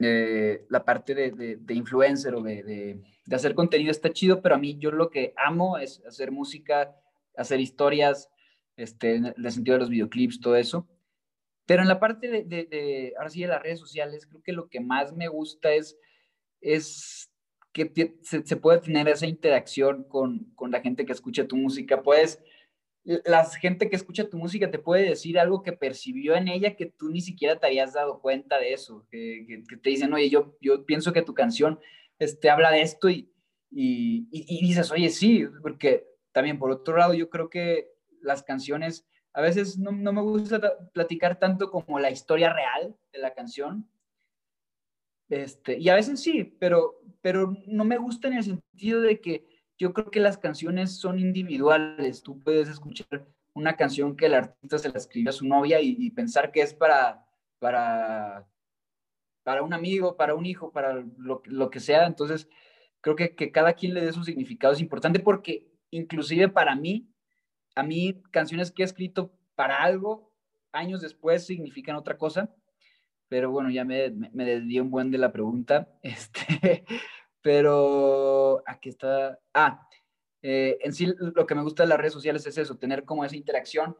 eh, 0.00 0.64
la 0.68 0.84
parte 0.84 1.14
de, 1.14 1.56
de, 1.56 1.74
influencer 1.74 2.34
o 2.34 2.42
de, 2.42 2.62
de, 2.62 3.34
hacer 3.34 3.54
contenido 3.54 3.90
está 3.90 4.12
chido, 4.12 4.40
pero 4.40 4.54
a 4.54 4.58
mí 4.58 4.78
yo 4.78 4.90
lo 4.92 5.10
que 5.10 5.34
amo 5.36 5.78
es 5.78 6.02
hacer 6.06 6.30
música, 6.30 6.94
hacer 7.36 7.60
historias, 7.60 8.30
este, 8.76 9.16
en 9.16 9.26
el 9.26 9.52
sentido 9.52 9.74
de 9.74 9.80
los 9.80 9.90
videoclips, 9.90 10.40
todo 10.40 10.56
eso. 10.56 10.88
Pero 11.66 11.82
en 11.82 11.88
la 11.88 12.00
parte 12.00 12.44
de, 12.44 13.12
ahora 13.18 13.28
sí, 13.28 13.42
de 13.42 13.48
las 13.48 13.62
redes 13.62 13.80
sociales, 13.80 14.26
creo 14.26 14.42
que 14.42 14.52
lo 14.52 14.68
que 14.68 14.80
más 14.80 15.12
me 15.14 15.28
gusta 15.28 15.72
es, 15.72 15.98
es 16.60 17.30
que 17.72 18.16
se, 18.22 18.56
puede 18.56 18.78
tener 18.78 19.06
esa 19.08 19.26
interacción 19.26 20.04
con, 20.04 20.52
con, 20.54 20.70
la 20.70 20.80
gente 20.80 21.04
que 21.04 21.12
escucha 21.12 21.46
tu 21.46 21.56
música. 21.56 22.02
Puedes, 22.02 22.42
la 23.24 23.44
gente 23.46 23.88
que 23.88 23.96
escucha 23.96 24.28
tu 24.28 24.36
música 24.36 24.70
te 24.70 24.78
puede 24.78 25.08
decir 25.08 25.38
algo 25.38 25.62
que 25.62 25.72
percibió 25.72 26.36
en 26.36 26.46
ella 26.46 26.76
que 26.76 26.86
tú 26.86 27.08
ni 27.08 27.22
siquiera 27.22 27.58
te 27.58 27.66
habías 27.66 27.94
dado 27.94 28.20
cuenta 28.20 28.58
de 28.58 28.74
eso, 28.74 29.06
que, 29.10 29.62
te 29.82 29.90
dicen, 29.90 30.12
oye, 30.12 30.28
yo, 30.28 30.56
yo 30.60 30.84
pienso 30.84 31.12
que 31.14 31.22
tu 31.22 31.32
canción 31.32 31.80
este, 32.18 32.50
habla 32.50 32.70
de 32.70 32.82
esto 32.82 33.08
y, 33.08 33.32
y, 33.70 34.28
y, 34.30 34.60
dices, 34.60 34.90
oye, 34.90 35.08
sí, 35.08 35.46
porque 35.62 36.06
también 36.32 36.58
por 36.58 36.70
otro 36.70 36.98
lado 36.98 37.14
yo 37.14 37.30
creo 37.30 37.48
que 37.48 37.88
las 38.20 38.42
canciones, 38.42 39.06
a 39.32 39.40
veces 39.40 39.78
no, 39.78 39.90
no 39.90 40.12
me 40.12 40.20
gusta 40.20 40.60
platicar 40.92 41.38
tanto 41.38 41.70
como 41.70 41.98
la 41.98 42.10
historia 42.10 42.52
real 42.52 42.94
de 43.12 43.18
la 43.20 43.32
canción, 43.32 43.88
este, 45.30 45.78
y 45.78 45.88
a 45.88 45.94
veces 45.94 46.20
sí, 46.20 46.44
pero, 46.58 47.00
pero 47.22 47.56
no 47.66 47.84
me 47.84 47.96
gusta 47.96 48.28
en 48.28 48.34
el 48.34 48.44
sentido 48.44 49.00
de 49.00 49.20
que 49.20 49.46
yo 49.78 49.92
creo 49.92 50.10
que 50.10 50.20
las 50.20 50.38
canciones 50.38 50.96
son 50.96 51.18
individuales. 51.18 52.22
Tú 52.22 52.38
puedes 52.40 52.68
escuchar 52.68 53.26
una 53.54 53.76
canción 53.76 54.16
que 54.16 54.26
el 54.26 54.34
artista 54.34 54.78
se 54.78 54.90
la 54.90 54.98
escribió 54.98 55.30
a 55.30 55.32
su 55.32 55.46
novia 55.46 55.80
y, 55.80 56.10
pensar 56.10 56.52
que 56.52 56.62
es 56.62 56.74
para, 56.74 57.24
para, 57.58 58.46
para 59.44 59.62
un 59.62 59.72
amigo, 59.72 60.16
para 60.16 60.34
un 60.34 60.46
hijo, 60.46 60.72
para 60.72 60.94
lo, 60.94 61.42
lo 61.44 61.70
que 61.70 61.80
sea. 61.80 62.06
Entonces, 62.06 62.48
creo 63.00 63.16
que, 63.16 63.34
que 63.34 63.52
cada 63.52 63.72
quien 63.74 63.94
le 63.94 64.04
dé 64.04 64.12
su 64.12 64.24
significado 64.24 64.74
es 64.74 64.80
importante 64.80 65.20
porque 65.20 65.66
inclusive 65.90 66.48
para 66.48 66.74
mí, 66.74 67.08
a 67.74 67.82
mí 67.82 68.20
canciones 68.30 68.72
que 68.72 68.82
he 68.82 68.84
escrito 68.84 69.32
para 69.54 69.82
algo, 69.82 70.32
años 70.72 71.00
después 71.00 71.46
significan 71.46 71.96
otra 71.96 72.18
cosa 72.18 72.54
pero 73.28 73.50
bueno, 73.50 73.70
ya 73.70 73.84
me, 73.84 74.10
me, 74.10 74.44
desvié 74.44 74.80
un 74.80 74.90
buen 74.90 75.10
de 75.10 75.18
la 75.18 75.32
pregunta. 75.32 75.88
Este, 76.02 76.84
pero 77.48 78.62
aquí 78.66 78.90
está. 78.90 79.40
Ah, 79.54 79.88
eh, 80.42 80.76
en 80.82 80.92
sí 80.92 81.06
lo 81.18 81.46
que 81.46 81.54
me 81.54 81.62
gusta 81.62 81.82
de 81.82 81.88
las 81.88 81.96
redes 81.96 82.12
sociales 82.12 82.46
es 82.46 82.58
eso, 82.58 82.76
tener 82.76 83.06
como 83.06 83.24
esa 83.24 83.36
interacción 83.36 83.96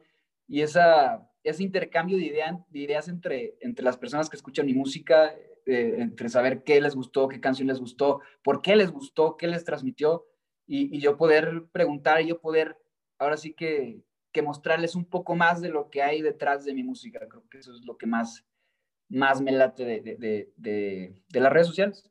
y 0.46 0.60
esa, 0.60 1.26
ese 1.42 1.62
intercambio 1.62 2.18
de, 2.18 2.44
de 2.68 2.78
ideas 2.78 3.08
entre, 3.08 3.56
entre 3.62 3.86
las 3.86 3.96
personas 3.96 4.28
que 4.28 4.36
escuchan 4.36 4.66
mi 4.66 4.74
música, 4.74 5.34
eh, 5.64 5.94
entre 5.96 6.28
saber 6.28 6.62
qué 6.62 6.78
les 6.78 6.94
gustó, 6.94 7.26
qué 7.26 7.40
canción 7.40 7.68
les 7.68 7.80
gustó, 7.80 8.20
por 8.42 8.60
qué 8.60 8.76
les 8.76 8.90
gustó, 8.90 9.38
qué 9.38 9.46
les 9.46 9.64
transmitió, 9.64 10.26
y, 10.66 10.94
y 10.94 11.00
yo 11.00 11.16
poder 11.16 11.68
preguntar, 11.72 12.20
y 12.20 12.26
yo 12.26 12.42
poder 12.42 12.76
ahora 13.16 13.38
sí 13.38 13.54
que, 13.54 14.02
que 14.30 14.42
mostrarles 14.42 14.94
un 14.94 15.06
poco 15.06 15.34
más 15.34 15.62
de 15.62 15.70
lo 15.70 15.88
que 15.88 16.02
hay 16.02 16.20
detrás 16.20 16.66
de 16.66 16.74
mi 16.74 16.82
música. 16.82 17.26
Creo 17.26 17.48
que 17.48 17.60
eso 17.60 17.72
es 17.72 17.80
lo 17.86 17.96
que 17.96 18.06
más, 18.06 18.44
más 19.08 19.40
me 19.40 19.52
late 19.52 19.86
de, 19.86 21.22
las 21.32 21.50
redes 21.50 21.66
sociales. 21.66 22.10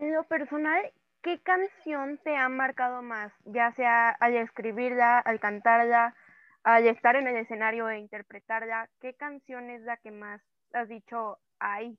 En 0.00 0.14
lo 0.14 0.24
personal, 0.24 0.92
¿qué 1.22 1.40
canción 1.40 2.18
te 2.24 2.34
ha 2.34 2.48
marcado 2.48 3.02
más? 3.02 3.32
Ya 3.44 3.70
sea 3.72 4.08
al 4.08 4.34
escribirla, 4.34 5.18
al 5.18 5.38
cantarla, 5.40 6.16
al 6.62 6.86
estar 6.86 7.16
en 7.16 7.26
el 7.26 7.36
escenario 7.36 7.86
e 7.90 7.98
interpretarla, 7.98 8.88
¿qué 9.02 9.12
canción 9.12 9.68
es 9.68 9.82
la 9.82 9.98
que 9.98 10.10
más 10.10 10.40
has 10.72 10.88
dicho 10.88 11.38
ahí? 11.58 11.98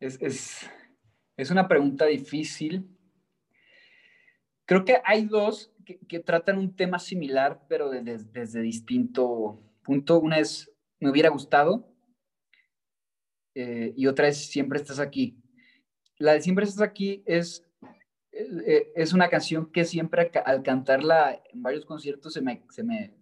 Es, 0.00 0.68
es 1.36 1.50
una 1.50 1.66
pregunta 1.66 2.04
difícil. 2.04 2.86
Creo 4.66 4.84
que 4.84 5.00
hay 5.02 5.24
dos 5.24 5.72
que, 6.06 6.20
tratan 6.20 6.58
un 6.58 6.76
tema 6.76 6.98
similar, 6.98 7.62
pero 7.70 7.88
desde 7.88 8.60
distinto 8.60 9.62
punto. 9.82 10.20
Una 10.20 10.38
es, 10.38 10.70
me 10.98 11.10
hubiera 11.10 11.30
gustado, 11.30 11.89
eh, 13.60 13.92
y 13.94 14.06
otra 14.06 14.28
es, 14.28 14.46
siempre 14.46 14.78
estás 14.78 14.98
aquí. 14.98 15.36
La 16.16 16.32
de 16.32 16.40
siempre 16.40 16.64
estás 16.64 16.80
aquí 16.80 17.22
es, 17.26 17.66
eh, 18.32 18.90
es 18.94 19.12
una 19.12 19.28
canción 19.28 19.70
que 19.70 19.84
siempre 19.84 20.30
al 20.44 20.62
cantarla 20.62 21.42
en 21.52 21.62
varios 21.62 21.84
conciertos 21.84 22.32
se 22.32 22.40
me, 22.40 22.64
se 22.70 22.82
me, 22.82 23.14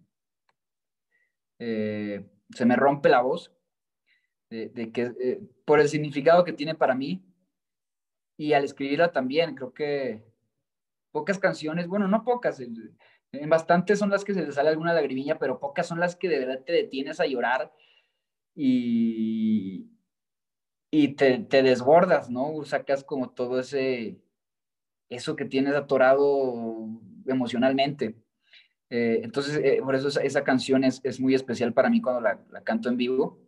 eh, 1.59 2.25
se 2.51 2.65
me 2.65 2.77
rompe 2.77 3.09
la 3.09 3.21
voz, 3.21 3.53
de, 4.49 4.91
que, 4.91 5.41
por 5.65 5.79
el 5.79 5.89
significado 5.89 6.43
que 6.43 6.53
tiene 6.53 6.73
para 6.73 6.95
mí, 6.95 7.23
y 8.35 8.53
al 8.53 8.63
escribirla 8.63 9.11
también, 9.11 9.53
creo 9.53 9.73
que 9.73 10.23
pocas 11.11 11.37
canciones, 11.37 11.87
bueno, 11.87 12.07
no 12.07 12.23
pocas, 12.23 12.59
en 12.59 13.49
bastantes 13.49 13.99
son 13.99 14.09
las 14.09 14.23
que 14.23 14.33
se 14.33 14.43
te 14.43 14.51
sale 14.51 14.69
alguna 14.69 14.93
lagrimilla, 14.93 15.37
pero 15.37 15.59
pocas 15.59 15.85
son 15.85 15.99
las 15.99 16.15
que 16.15 16.29
de 16.29 16.39
verdad 16.39 16.63
te 16.65 16.73
detienes 16.73 17.19
a 17.19 17.27
llorar 17.27 17.71
y, 18.55 19.98
y 20.91 21.09
te, 21.09 21.39
te 21.39 21.63
desbordas, 21.63 22.29
¿no? 22.29 22.63
Sacas 22.65 23.03
como 23.03 23.29
todo 23.29 23.59
ese, 23.59 24.19
eso 25.09 25.35
que 25.35 25.45
tienes 25.45 25.75
atorado 25.75 26.87
emocionalmente. 27.27 28.15
Eh, 28.89 29.21
entonces, 29.23 29.59
eh, 29.63 29.81
por 29.83 29.95
eso 29.95 30.07
esa, 30.19 30.43
canción 30.43 30.83
es, 30.83 30.99
es, 31.03 31.19
muy 31.19 31.35
especial 31.35 31.73
para 31.73 31.89
mí 31.89 32.01
cuando 32.01 32.21
la, 32.21 32.43
la, 32.49 32.63
canto 32.63 32.89
en 32.89 32.97
vivo. 32.97 33.39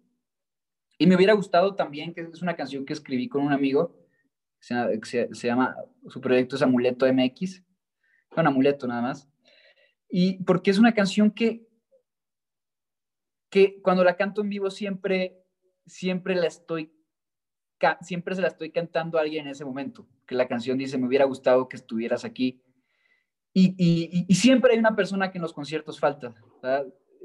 Y 1.00 1.07
me 1.07 1.15
hubiera 1.15 1.33
gustado 1.33 1.74
también, 1.75 2.13
que 2.13 2.21
es 2.21 2.41
una 2.43 2.55
canción 2.55 2.86
que 2.86 2.93
escribí 2.93 3.27
con 3.27 3.43
un 3.43 3.53
amigo, 3.53 4.01
se, 4.62 5.27
llama, 5.48 5.75
su 6.07 6.21
proyecto 6.21 6.55
es 6.55 6.62
Amuleto 6.62 7.12
MX, 7.12 7.63
un 8.38 8.48
amuleto 8.48 8.88
nada 8.88 9.01
más. 9.01 9.27
Y 10.10 10.43
porque 10.43 10.71
es 10.71 10.77
una 10.77 10.93
canción 10.93 11.31
que, 11.31 11.67
que 13.50 13.81
cuando 13.81 14.03
la 14.03 14.15
canto 14.15 14.41
en 14.41 14.50
vivo 14.50 14.69
siempre, 14.69 15.43
siempre 15.86 16.36
la 16.36 16.48
estoy, 16.48 16.93
siempre 18.01 18.35
se 18.35 18.41
la 18.41 18.47
estoy 18.47 18.71
cantando 18.71 19.17
a 19.17 19.21
alguien 19.21 19.45
en 19.45 19.51
ese 19.51 19.65
momento, 19.65 20.07
que 20.25 20.35
la 20.35 20.47
canción 20.47 20.77
dice, 20.77 20.97
me 20.97 21.07
hubiera 21.07 21.25
gustado 21.25 21.67
que 21.67 21.77
estuvieras 21.77 22.25
aquí. 22.25 22.61
Y, 23.53 24.33
siempre 24.33 24.73
hay 24.73 24.79
una 24.79 24.95
persona 24.95 25.31
que 25.31 25.38
en 25.38 25.41
los 25.41 25.53
conciertos 25.53 26.00
falta, 26.00 26.33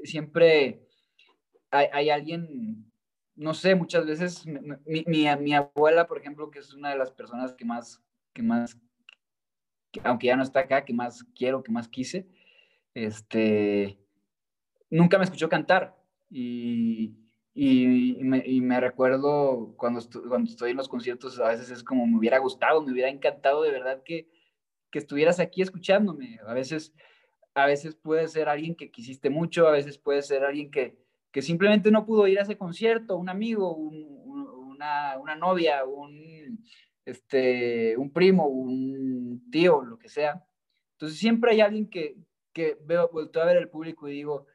siempre 0.03 0.85
hay, 1.71 2.09
alguien 2.09 2.91
no 3.35 3.53
sé, 3.53 3.75
muchas 3.75 4.05
veces 4.05 4.45
mi, 4.85 5.53
abuela, 5.53 6.07
por 6.07 6.17
ejemplo, 6.17 6.49
que 6.49 6.59
es 6.59 6.73
una 6.73 6.89
de 6.89 6.97
las 6.97 7.11
personas 7.11 7.53
que 7.53 7.65
más, 7.65 8.03
que 8.33 8.41
más, 8.41 8.77
aunque 10.03 10.27
ya 10.27 10.35
no 10.35 10.43
está 10.43 10.61
acá, 10.61 10.83
que 10.83 10.93
más 10.93 11.23
quiero, 11.35 11.63
que 11.63 11.71
más 11.71 11.87
quise, 11.87 12.27
este, 12.95 13.99
nunca 14.89 15.17
me 15.19 15.23
escuchó 15.23 15.47
cantar. 15.47 15.95
Y, 16.29 17.15
y, 17.59 18.61
me, 18.61 18.79
recuerdo 18.79 19.73
cuando, 19.77 19.99
cuando 20.29 20.47
estoy 20.47 20.71
en 20.71 20.77
los 20.77 20.87
conciertos, 20.87 21.39
a 21.39 21.47
veces 21.47 21.71
es 21.71 21.83
como 21.83 22.05
me 22.05 22.15
hubiera 22.15 22.37
gustado, 22.37 22.83
me 22.83 22.91
hubiera 22.91 23.09
encantado 23.09 23.63
de 23.63 23.71
verdad 23.71 24.03
que, 24.03 24.29
que 24.91 24.99
estuvieras 24.99 25.39
aquí 25.39 25.63
escuchándome. 25.63 26.39
A 26.45 26.53
veces, 26.53 26.93
a 27.55 27.65
veces 27.65 27.95
puede 27.95 28.27
ser 28.27 28.47
alguien 28.47 28.75
que 28.75 28.91
quisiste 28.91 29.31
mucho, 29.31 29.67
a 29.67 29.71
veces 29.71 29.97
puede 29.97 30.21
ser 30.21 30.43
alguien 30.43 30.69
que, 30.69 30.99
que 31.31 31.41
simplemente 31.41 31.89
no 31.89 32.05
pudo 32.05 32.27
ir 32.27 32.37
a 32.37 32.43
ese 32.43 32.59
concierto, 32.59 33.17
un 33.17 33.27
amigo, 33.27 33.75
una, 33.75 35.17
una, 35.17 35.35
novia, 35.35 35.83
un, 35.83 36.63
este, 37.05 37.97
un 37.97 38.13
primo, 38.13 38.45
un 38.45 39.49
tío, 39.49 39.81
lo 39.81 39.97
que 39.97 40.09
sea. 40.09 40.45
Entonces 40.91 41.17
siempre 41.17 41.53
hay 41.53 41.61
alguien 41.61 41.89
que, 41.89 42.17
que 42.53 42.77
veo, 42.85 43.09
vuelto 43.11 43.41
a 43.41 43.45
ver 43.45 43.57
el 43.57 43.69
público 43.69 44.07
y 44.07 44.11
digo, 44.11 44.45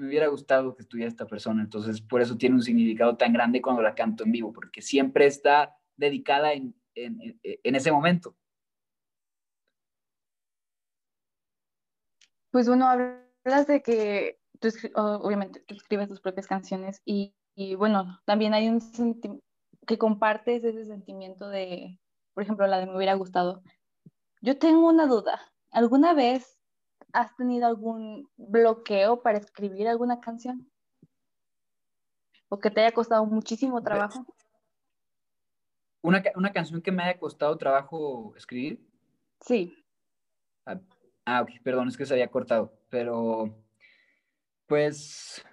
me 0.00 0.08
hubiera 0.08 0.28
gustado 0.28 0.74
que 0.74 0.82
estuviera 0.82 1.08
esta 1.08 1.26
persona. 1.26 1.62
Entonces, 1.62 2.00
por 2.00 2.22
eso 2.22 2.36
tiene 2.36 2.56
un 2.56 2.62
significado 2.62 3.16
tan 3.16 3.32
grande 3.32 3.60
cuando 3.60 3.82
la 3.82 3.94
canto 3.94 4.24
en 4.24 4.32
vivo, 4.32 4.52
porque 4.52 4.82
siempre 4.82 5.26
está 5.26 5.76
dedicada 5.96 6.52
en, 6.52 6.74
en, 6.94 7.38
en 7.42 7.74
ese 7.74 7.92
momento. 7.92 8.34
Pues 12.50 12.66
bueno, 12.66 12.88
hablas 12.88 13.66
de 13.66 13.82
que 13.82 14.40
tú, 14.58 14.68
obviamente 14.94 15.60
tú 15.60 15.74
escribes 15.74 16.08
tus 16.08 16.20
propias 16.20 16.46
canciones 16.46 17.00
y, 17.04 17.34
y 17.54 17.74
bueno, 17.74 18.20
también 18.24 18.54
hay 18.54 18.68
un 18.68 18.80
que 19.86 19.98
compartes 19.98 20.64
ese 20.64 20.84
sentimiento 20.84 21.48
de, 21.48 21.98
por 22.34 22.42
ejemplo, 22.42 22.66
la 22.66 22.78
de 22.78 22.86
me 22.86 22.96
hubiera 22.96 23.14
gustado. 23.14 23.62
Yo 24.40 24.58
tengo 24.58 24.88
una 24.88 25.06
duda. 25.06 25.52
¿Alguna 25.70 26.14
vez 26.14 26.59
¿Has 27.12 27.34
tenido 27.36 27.66
algún 27.66 28.28
bloqueo 28.36 29.22
para 29.22 29.38
escribir 29.38 29.88
alguna 29.88 30.20
canción? 30.20 30.70
¿O 32.48 32.58
que 32.58 32.70
te 32.70 32.80
haya 32.80 32.92
costado 32.92 33.24
muchísimo 33.26 33.82
trabajo? 33.82 34.24
¿Una, 36.02 36.22
una 36.34 36.52
canción 36.52 36.80
que 36.80 36.92
me 36.92 37.02
haya 37.02 37.18
costado 37.18 37.56
trabajo 37.56 38.34
escribir? 38.36 38.80
Sí. 39.40 39.76
Ah, 40.66 40.80
ah 41.26 41.46
perdón, 41.62 41.88
es 41.88 41.96
que 41.96 42.06
se 42.06 42.14
había 42.14 42.30
cortado, 42.30 42.72
pero 42.88 43.54
pues 44.66 45.44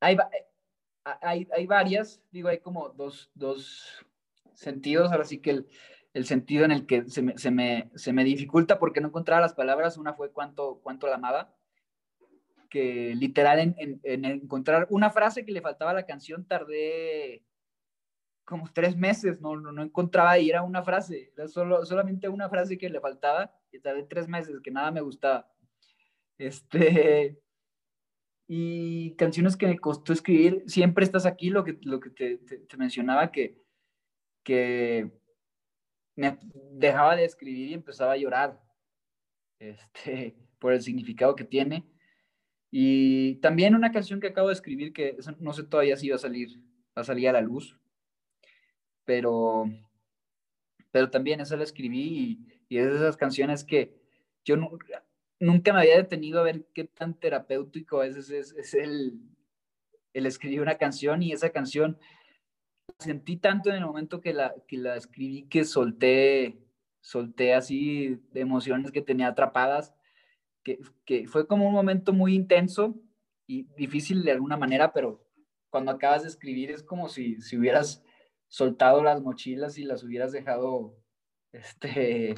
hay, 0.00 0.16
hay, 1.04 1.48
hay 1.54 1.66
varias, 1.66 2.20
digo, 2.30 2.48
hay 2.48 2.58
como 2.58 2.88
dos, 2.90 3.30
dos 3.34 4.04
sentidos, 4.52 5.10
ahora 5.10 5.24
sí 5.24 5.38
que 5.38 5.50
el, 5.50 5.68
el 6.14 6.26
sentido 6.26 6.64
en 6.64 6.72
el 6.72 6.86
que 6.86 7.08
se 7.08 7.22
me, 7.22 7.38
se 7.38 7.50
me, 7.50 7.90
se 7.94 8.12
me 8.12 8.24
dificulta 8.24 8.78
porque 8.78 9.00
no 9.00 9.08
encontraba 9.08 9.40
las 9.40 9.54
palabras. 9.54 9.96
Una 9.96 10.14
fue 10.14 10.30
cuánto, 10.30 10.80
cuánto 10.82 11.06
la 11.06 11.14
amaba, 11.14 11.54
que 12.68 13.14
literal 13.14 13.58
en, 13.58 14.00
en, 14.02 14.24
encontrar 14.24 14.86
una 14.90 15.10
frase 15.10 15.44
que 15.44 15.52
le 15.52 15.60
faltaba 15.60 15.90
a 15.90 15.94
la 15.94 16.06
canción 16.06 16.46
tardé 16.46 17.44
como 18.44 18.70
tres 18.72 18.96
meses, 18.96 19.40
no, 19.40 19.56
no, 19.56 19.72
no 19.72 19.82
encontraba 19.82 20.38
y 20.38 20.50
era 20.50 20.62
una 20.62 20.82
frase, 20.82 21.32
era 21.36 21.48
solo, 21.48 21.84
solamente 21.84 22.28
una 22.28 22.48
frase 22.48 22.76
que 22.76 22.90
le 22.90 23.00
faltaba 23.00 23.54
y 23.70 23.78
tardé 23.78 24.02
tres 24.02 24.28
meses, 24.28 24.58
que 24.62 24.70
nada 24.70 24.90
me 24.90 25.00
gustaba. 25.00 25.50
Este, 26.38 27.38
y 28.48 29.14
canciones 29.16 29.56
que 29.56 29.66
me 29.66 29.78
costó 29.78 30.12
escribir, 30.12 30.64
siempre 30.66 31.04
estás 31.04 31.24
aquí, 31.24 31.50
lo 31.50 31.64
que, 31.64 31.78
lo 31.82 32.00
que 32.00 32.10
te, 32.10 32.38
te 32.38 32.76
mencionaba, 32.76 33.30
que, 33.30 33.62
que 34.42 35.10
me 36.16 36.38
dejaba 36.72 37.16
de 37.16 37.24
escribir 37.24 37.68
y 37.68 37.74
empezaba 37.74 38.12
a 38.12 38.16
llorar 38.16 38.60
este, 39.58 40.36
por 40.58 40.72
el 40.72 40.82
significado 40.82 41.34
que 41.34 41.44
tiene. 41.44 41.84
Y 42.70 43.36
también 43.36 43.74
una 43.74 43.92
canción 43.92 44.20
que 44.20 44.28
acabo 44.28 44.48
de 44.48 44.54
escribir 44.54 44.92
que 44.92 45.16
no 45.40 45.52
sé 45.52 45.64
todavía 45.64 45.96
si 45.96 46.08
va 46.08 46.16
a 46.16 46.18
salir, 46.18 46.58
va 46.96 47.02
a 47.02 47.04
salir 47.04 47.28
a 47.28 47.32
la 47.32 47.42
luz, 47.42 47.78
pero, 49.04 49.64
pero 50.90 51.10
también 51.10 51.40
esa 51.40 51.56
la 51.56 51.64
escribí 51.64 52.46
y, 52.70 52.78
es 52.78 52.86
de 52.86 52.96
esas 52.96 53.18
canciones 53.18 53.64
que 53.64 53.94
yo 54.46 54.56
nunca 55.38 55.72
me 55.74 55.80
había 55.80 55.98
detenido 55.98 56.40
a 56.40 56.44
ver 56.44 56.64
qué 56.72 56.84
tan 56.84 57.12
terapéutico 57.12 57.98
veces 57.98 58.30
es, 58.30 58.52
es 58.52 58.72
el, 58.72 59.20
el 60.14 60.24
escribir 60.24 60.62
una 60.62 60.78
canción 60.78 61.22
y 61.22 61.32
esa 61.32 61.50
canción 61.50 61.98
sentí 63.02 63.36
tanto 63.36 63.70
en 63.70 63.76
el 63.76 63.84
momento 63.86 64.20
que 64.20 64.32
la, 64.32 64.54
que 64.66 64.76
la 64.78 64.96
escribí 64.96 65.44
que 65.48 65.64
solté, 65.64 66.58
solté 67.00 67.54
así 67.54 68.20
de 68.32 68.40
emociones 68.40 68.92
que 68.92 69.02
tenía 69.02 69.28
atrapadas, 69.28 69.94
que, 70.62 70.78
fue 71.26 71.46
como 71.46 71.66
un 71.66 71.74
momento 71.74 72.12
muy 72.12 72.34
intenso 72.34 72.94
y 73.46 73.64
difícil 73.76 74.22
de 74.22 74.32
alguna 74.32 74.56
manera, 74.56 74.92
pero 74.92 75.24
cuando 75.70 75.90
acabas 75.90 76.22
de 76.22 76.28
escribir 76.28 76.70
es 76.70 76.82
como 76.82 77.08
si, 77.08 77.40
si 77.40 77.58
hubieras 77.58 78.02
soltado 78.48 79.02
las 79.02 79.20
mochilas 79.20 79.78
y 79.78 79.84
las 79.84 80.04
hubieras 80.04 80.32
dejado, 80.32 80.96
este, 81.52 82.34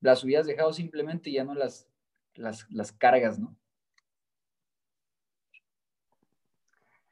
las 0.00 0.24
hubieras 0.24 0.46
dejado 0.46 0.72
simplemente 0.72 1.30
y 1.30 1.34
ya 1.34 1.44
no 1.44 1.54
las, 1.54 1.88
las, 2.34 2.66
las 2.70 2.92
cargas, 2.92 3.38
¿no? 3.38 3.56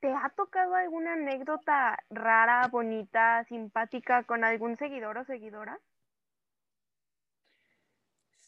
¿Te 0.01 0.09
ha 0.09 0.33
tocado 0.35 0.75
alguna 0.75 1.13
anécdota 1.13 1.99
rara, 2.09 2.67
bonita, 2.69 3.45
simpática 3.45 4.25
con 4.25 4.45
algún 4.45 4.79
seguidor 4.79 5.19
o 5.19 5.25
seguidora? 5.25 5.79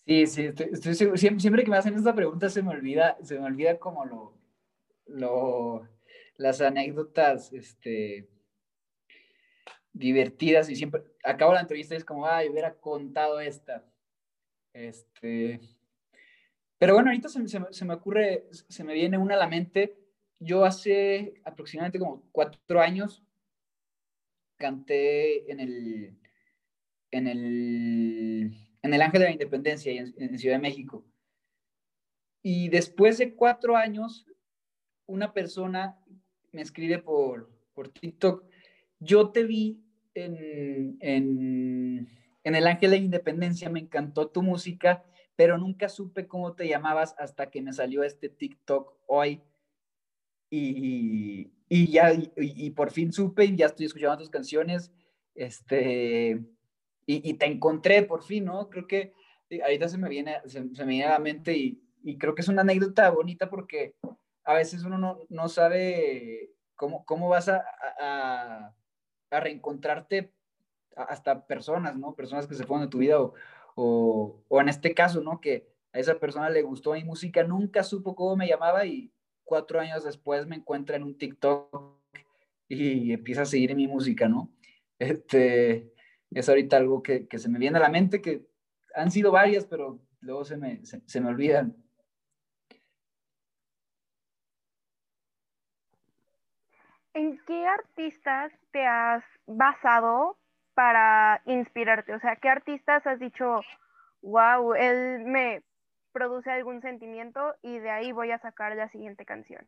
Sí, 0.06 0.26
sí, 0.26 0.46
estoy, 0.46 1.38
siempre, 1.38 1.62
que 1.62 1.70
me 1.70 1.76
hacen 1.76 1.94
esta 1.94 2.14
pregunta 2.14 2.48
se 2.48 2.62
me 2.62 2.70
olvida, 2.70 3.18
se 3.22 3.38
me 3.38 3.46
olvida 3.46 3.78
como 3.78 4.04
lo, 4.04 4.34
lo, 5.06 5.88
las 6.36 6.60
anécdotas, 6.62 7.52
este, 7.52 8.28
divertidas 9.92 10.70
y 10.70 10.74
siempre 10.74 11.04
acabo 11.22 11.52
la 11.52 11.60
entrevista 11.60 11.94
y 11.94 11.98
es 11.98 12.04
como, 12.04 12.26
ay, 12.26 12.48
hubiera 12.48 12.74
contado 12.74 13.40
esta. 13.40 13.84
Este, 14.72 15.60
pero 16.78 16.94
bueno, 16.94 17.10
ahorita 17.10 17.28
se, 17.28 17.46
se 17.46 17.84
me 17.84 17.94
ocurre, 17.94 18.46
se 18.50 18.84
me 18.84 18.94
viene 18.94 19.18
una 19.18 19.34
a 19.34 19.38
la 19.38 19.48
mente 19.48 20.01
yo 20.42 20.64
hace 20.64 21.34
aproximadamente 21.44 21.98
como 21.98 22.24
cuatro 22.32 22.80
años 22.80 23.22
canté 24.58 25.50
en 25.50 25.60
el, 25.60 26.18
en 27.10 27.26
el, 27.28 28.52
en 28.82 28.94
el 28.94 29.02
Ángel 29.02 29.20
de 29.20 29.26
la 29.26 29.32
Independencia 29.32 29.92
en, 29.92 30.38
Ciudad 30.38 30.56
de 30.56 30.62
México. 30.62 31.04
Y 32.42 32.68
después 32.68 33.18
de 33.18 33.34
cuatro 33.34 33.76
años, 33.76 34.26
una 35.06 35.32
persona 35.32 35.98
me 36.50 36.62
escribe 36.62 36.98
por, 36.98 37.50
por 37.72 37.88
TikTok, 37.88 38.44
yo 38.98 39.30
te 39.30 39.44
vi 39.44 39.80
en, 40.14 40.96
en, 41.00 42.08
en 42.42 42.54
el 42.54 42.66
Ángel 42.66 42.90
de 42.90 42.98
la 42.98 43.04
Independencia, 43.04 43.70
me 43.70 43.80
encantó 43.80 44.28
tu 44.28 44.42
música, 44.42 45.04
pero 45.36 45.56
nunca 45.56 45.88
supe 45.88 46.26
cómo 46.26 46.54
te 46.54 46.68
llamabas 46.68 47.14
hasta 47.18 47.50
que 47.50 47.62
me 47.62 47.72
salió 47.72 48.02
este 48.02 48.28
TikTok 48.28 48.96
hoy 49.06 49.42
y, 50.54 51.50
y 51.70 51.90
ya, 51.90 52.12
y, 52.12 52.70
por 52.70 52.90
fin 52.90 53.12
supe 53.12 53.46
y 53.46 53.56
ya 53.56 53.66
estoy 53.66 53.86
escuchando 53.86 54.18
tus 54.18 54.28
canciones, 54.28 54.92
este, 55.34 56.44
y, 57.06 57.34
te 57.34 57.46
encontré 57.46 58.02
por 58.02 58.22
fin, 58.22 58.44
¿no? 58.44 58.68
Creo 58.68 58.86
que 58.86 59.14
eh, 59.48 59.62
ahorita 59.62 59.88
se 59.88 59.96
me 59.96 60.10
viene, 60.10 60.36
se, 60.44 60.60
me 60.60 60.84
viene 60.84 61.04
a 61.04 61.12
la 61.12 61.18
mente 61.18 61.56
y, 61.56 61.80
creo 62.18 62.34
que 62.34 62.42
es 62.42 62.48
una 62.48 62.60
anécdota 62.60 63.08
bonita 63.08 63.48
porque 63.48 63.94
a 64.44 64.52
veces 64.52 64.84
uno 64.84 64.98
no, 64.98 65.20
no 65.30 65.48
sabe 65.48 66.50
cómo, 66.74 67.06
cómo 67.06 67.30
vas 67.30 67.48
a, 67.48 67.64
a, 67.98 68.74
a, 69.30 69.40
reencontrarte 69.40 70.34
hasta 70.94 71.46
personas, 71.46 71.96
¿no? 71.96 72.14
Personas 72.14 72.46
que 72.46 72.54
se 72.54 72.66
fueron 72.66 72.84
de 72.84 72.90
tu 72.90 72.98
vida 72.98 73.18
o, 73.18 73.32
o, 73.74 74.44
o 74.48 74.60
en 74.60 74.68
este 74.68 74.92
caso, 74.92 75.22
¿no? 75.22 75.40
Que 75.40 75.66
a 75.94 75.98
esa 75.98 76.18
persona 76.18 76.50
le 76.50 76.60
gustó 76.60 76.92
mi 76.92 77.04
música, 77.04 77.42
nunca 77.44 77.82
supo 77.82 78.14
cómo 78.14 78.36
me 78.36 78.48
llamaba 78.48 78.84
y, 78.84 79.10
cuatro 79.44 79.80
años 79.80 80.04
después 80.04 80.46
me 80.46 80.56
encuentra 80.56 80.96
en 80.96 81.02
un 81.02 81.16
TikTok 81.16 82.00
y 82.68 83.12
empieza 83.12 83.42
a 83.42 83.46
seguir 83.46 83.74
mi 83.74 83.86
música, 83.86 84.28
¿no? 84.28 84.50
Este, 84.98 85.92
es 86.30 86.48
ahorita 86.48 86.76
algo 86.76 87.02
que, 87.02 87.26
se 87.36 87.48
me 87.48 87.58
viene 87.58 87.78
a 87.78 87.82
la 87.82 87.88
mente, 87.88 88.22
que 88.22 88.46
han 88.94 89.10
sido 89.10 89.30
varias, 89.30 89.66
pero 89.66 90.00
luego 90.20 90.44
se 90.44 90.56
me, 90.56 90.80
se 90.84 91.20
me 91.20 91.28
olvidan. 91.28 91.76
¿En 97.14 97.38
qué 97.46 97.66
artistas 97.66 98.52
te 98.70 98.86
has 98.86 99.22
basado 99.46 100.38
para 100.74 101.42
inspirarte? 101.44 102.14
O 102.14 102.20
sea, 102.20 102.36
¿qué 102.36 102.48
artistas 102.48 103.06
has 103.06 103.20
dicho, 103.20 103.60
wow, 104.22 104.72
él 104.74 105.24
me 105.26 105.62
produce 106.12 106.50
algún 106.50 106.80
sentimiento 106.80 107.54
y 107.62 107.78
de 107.78 107.90
ahí 107.90 108.12
voy 108.12 108.30
a 108.30 108.38
sacar 108.38 108.76
la 108.76 108.88
siguiente 108.90 109.24
canción. 109.24 109.66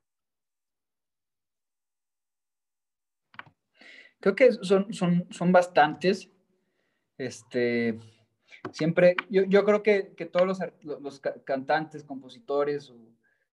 Creo 4.21 4.35
que 4.35 4.53
son, 4.53 4.93
son, 4.93 5.27
son 5.31 5.53
bastantes. 5.53 6.31
Este, 7.19 7.99
siempre, 8.73 9.17
yo, 9.29 9.43
yo 9.45 9.65
creo 9.65 9.83
que, 9.83 10.15
que 10.17 10.27
todos 10.27 10.47
los, 10.47 10.59
los, 10.83 11.21
cantantes, 11.21 12.05
compositores, 12.05 12.93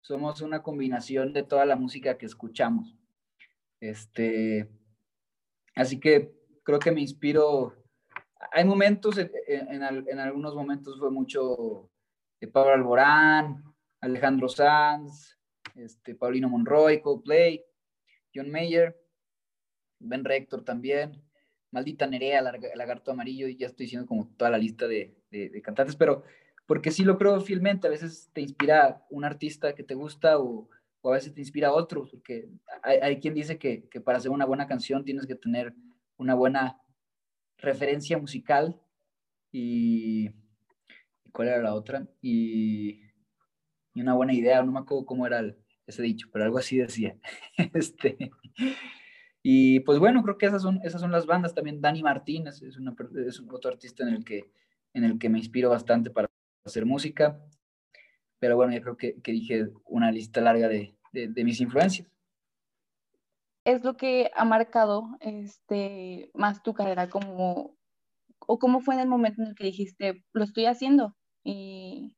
somos 0.01 0.43
una 0.43 0.63
combinación 0.63 1.33
de 1.33 1.43
toda 1.43 1.65
la 1.65 1.77
música 1.77 2.19
que 2.19 2.27
escuchamos. 2.27 2.95
Este, 3.81 4.69
así 5.75 5.99
que 6.01 6.35
creo 6.65 6.79
que 6.79 6.93
me 6.93 7.01
inspiro. 7.01 7.75
Hay 8.53 8.65
momentos, 8.65 9.17
e-, 9.19 9.31
e-, 9.47 9.55
en, 9.55 9.83
en, 9.83 10.09
en 10.09 10.19
algunos 10.19 10.55
momentos 10.55 10.99
fue 10.99 11.11
mucho 11.11 11.91
de 12.41 12.49
Pablo 12.49 12.73
Alborán, 12.73 13.65
Alejandro 14.01 14.49
Sanz, 14.49 15.39
este, 15.75 16.15
Paulino 16.15 16.49
Monroy, 16.49 17.01
Coldplay, 17.01 17.65
John 18.35 18.51
Mayer, 18.51 18.97
Ben 19.99 20.25
Rector 20.25 20.65
también, 20.65 21.23
Maldita 21.71 22.07
Nerea, 22.07 22.43
Lagarto 22.43 23.11
Amarillo, 23.11 23.49
y 23.49 23.57
ya 23.57 23.67
estoy 23.67 23.85
diciendo 23.87 24.07
como 24.07 24.29
toda 24.37 24.51
la 24.51 24.59
lista 24.59 24.87
de, 24.87 25.15
cantantes, 25.63 25.97
pero 25.97 26.25
porque 26.67 26.91
sí 26.91 27.05
lo 27.05 27.19
creo 27.19 27.41
fielmente, 27.41 27.87
a 27.87 27.91
veces 27.91 28.31
te 28.33 28.41
inspira 28.41 29.05
un 29.11 29.25
artista 29.25 29.75
que 29.75 29.83
te 29.83 29.95
gusta 29.95 30.39
o, 30.39 30.69
a 31.05 31.11
veces 31.11 31.33
te 31.33 31.41
inspira 31.41 31.73
otro, 31.73 32.07
porque 32.11 32.49
hay, 32.83 32.99
hay 32.99 33.19
quien 33.19 33.33
dice 33.35 33.59
que, 33.59 33.89
que, 33.89 34.01
para 34.01 34.19
hacer 34.19 34.31
una 34.31 34.45
buena 34.45 34.67
canción 34.67 35.05
tienes 35.05 35.27
que 35.27 35.35
tener 35.35 35.75
una 36.19 36.35
buena 36.35 36.79
referencia 37.57 38.19
musical 38.19 38.79
y 39.51 40.31
¿cuál 41.33 41.49
era 41.49 41.63
la 41.63 41.75
otra? 41.75 42.07
Y, 42.21 43.03
y 43.95 44.01
una 44.01 44.15
buena 44.15 44.35
idea, 44.35 44.63
no 44.63 44.73
me 44.73 44.81
acuerdo 44.81 45.07
cómo 45.07 45.27
era 45.27 45.41
el, 45.41 45.59
ese 45.89 46.03
dicho, 46.03 46.29
pero 46.33 46.45
algo 46.45 46.59
así 46.59 46.79
decía. 46.79 47.17
este, 47.75 48.31
y 49.43 49.81
pues 49.81 49.99
bueno, 49.99 50.23
creo 50.23 50.39
que 50.39 50.47
esas 50.47 50.63
son, 50.63 50.81
esas 50.85 51.01
son 51.01 51.11
las 51.11 51.27
bandas. 51.27 51.55
También 51.55 51.81
Dani 51.81 52.03
Martínez 52.03 52.63
es, 52.63 52.77
una, 52.77 52.95
es 53.27 53.41
otro 53.41 53.71
artista 53.71 54.03
en 54.03 54.11
el, 54.11 54.25
que, 54.25 54.53
en 54.93 55.05
el 55.05 55.19
que 55.19 55.29
me 55.29 55.39
inspiro 55.39 55.71
bastante 55.71 56.11
para 56.11 56.29
hacer 56.65 56.85
música. 56.85 57.43
Pero 58.39 58.57
bueno, 58.57 58.75
yo 58.75 58.83
creo 58.83 58.97
que, 58.97 59.21
que 59.23 59.33
dije 59.33 59.69
una 59.87 60.13
lista 60.13 60.41
larga 60.41 60.69
de, 60.69 60.95
de, 61.13 61.29
de, 61.29 61.45
mis 61.45 61.61
influencias. 61.61 62.09
Es 63.65 63.83
lo 63.83 63.97
que 63.97 64.31
ha 64.35 64.45
marcado 64.45 65.09
este, 65.21 66.31
más 66.35 66.63
tu 66.63 66.75
carrera, 66.75 67.09
como, 67.09 67.78
o 68.41 68.59
cómo 68.59 68.81
fue 68.81 68.95
en 68.95 69.01
el 69.01 69.09
momento 69.09 69.43
en 69.43 69.49
el 69.49 69.55
que 69.55 69.65
dijiste, 69.65 70.25
lo 70.33 70.45
estoy 70.45 70.67
haciendo 70.67 71.17
y, 71.45 72.17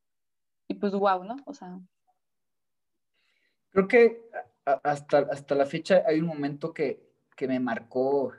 y 0.69 0.75
pues 0.75 0.93
wow, 0.93 1.25
¿no? 1.25 1.37
O 1.47 1.55
sea, 1.55 1.81
Creo 3.71 3.87
que 3.87 4.23
hasta, 4.65 5.19
hasta 5.19 5.55
la 5.55 5.67
fecha 5.67 6.03
hay 6.07 6.21
un 6.21 6.27
momento 6.27 6.75
que, 6.75 7.01
que 7.37 7.47
me 7.47 7.61
marcó 7.61 8.33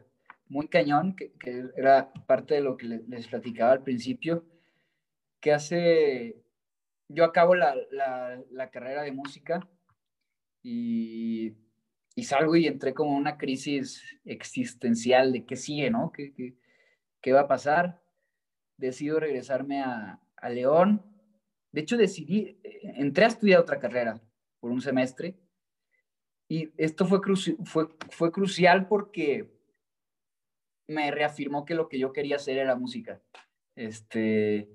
muy 0.47 0.67
cañón, 0.67 1.15
que, 1.15 1.31
que, 1.39 1.63
era 1.77 2.11
parte 2.27 2.55
de 2.55 2.61
lo 2.61 2.75
que 2.75 2.87
les, 2.87 3.27
platicaba 3.27 3.71
al 3.71 3.83
principio, 3.83 4.45
que 5.39 5.53
hace, 5.53 6.43
yo 7.07 7.23
acabo 7.23 7.55
la, 7.55 7.75
la, 7.91 8.69
carrera 8.69 9.03
de 9.03 9.13
música 9.13 9.67
y, 10.61 11.55
y, 12.15 12.23
salgo 12.23 12.55
y 12.57 12.67
entré 12.67 12.93
como 12.93 13.15
una 13.15 13.37
crisis 13.37 14.03
existencial 14.25 15.31
de 15.31 15.45
qué 15.45 15.55
sigue, 15.55 15.89
¿no? 15.89 16.11
¿Qué, 16.11 16.33
qué, 16.33 16.55
qué 17.21 17.31
va 17.31 17.41
a 17.41 17.47
pasar? 17.47 18.01
Decido 18.77 19.19
regresarme 19.19 19.81
a, 19.81 20.19
León. 20.49 21.05
De 21.71 21.81
hecho, 21.81 21.97
decidí, 21.97 22.59
eh, 22.63 22.93
entré 22.95 23.25
a 23.25 23.27
estudiar 23.27 23.59
otra 23.59 23.79
carrera, 23.79 24.19
por 24.59 24.71
un 24.71 24.81
semestre. 24.81 25.35
Y 26.49 26.71
esto 26.77 27.05
fue, 27.05 27.19
fue, 28.09 28.31
crucial 28.31 28.87
porque 28.87 29.55
me 30.87 31.11
reafirmó 31.11 31.63
que 31.63 31.75
lo 31.75 31.87
que 31.87 31.99
yo 31.99 32.11
quería 32.11 32.37
hacer 32.37 32.57
era 32.57 32.75
música. 32.75 33.21
Este, 33.75 34.67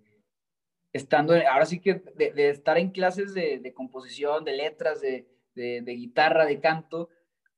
estando, 0.92 1.34
ahora 1.34 1.66
sí 1.66 1.80
que 1.80 1.94
de, 2.14 2.48
estar 2.48 2.78
en 2.78 2.90
clases 2.90 3.34
de, 3.34 3.58
de, 3.58 3.74
composición, 3.74 4.44
de 4.44 4.56
letras, 4.56 5.00
de, 5.00 5.28
de, 5.54 5.92
guitarra, 5.92 6.46
de 6.46 6.60
canto, 6.60 7.10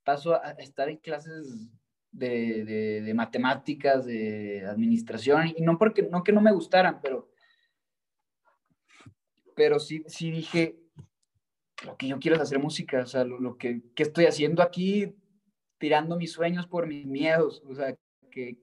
paso 0.02 0.34
a 0.34 0.52
estar 0.52 0.88
en 0.88 0.96
clases 0.96 1.70
de, 2.10 3.02
de, 3.02 3.14
matemáticas, 3.14 4.06
de 4.06 4.64
administración, 4.66 5.48
y 5.56 5.62
no 5.62 5.78
porque 5.78 6.02
no 6.02 6.22
que 6.22 6.32
no 6.32 6.40
me 6.40 6.52
gustaran, 6.52 7.00
pero, 7.02 7.30
pero 9.54 9.78
sí, 9.78 10.02
sí 10.06 10.30
dije, 10.30 10.78
lo 11.84 11.96
que 11.96 12.08
yo 12.08 12.18
quiero 12.18 12.36
es 12.36 12.42
hacer 12.42 12.58
música, 12.58 13.02
o 13.02 13.06
sea, 13.06 13.24
lo, 13.24 13.56
que, 13.56 13.82
estoy 13.96 14.26
haciendo 14.26 14.62
aquí, 14.62 15.14
tirando 15.78 16.16
mis 16.16 16.32
sueños 16.32 16.66
por 16.66 16.86
mis 16.86 17.06
miedos, 17.06 17.62
o 17.68 17.74
sea, 17.74 17.96
que, 18.30 18.58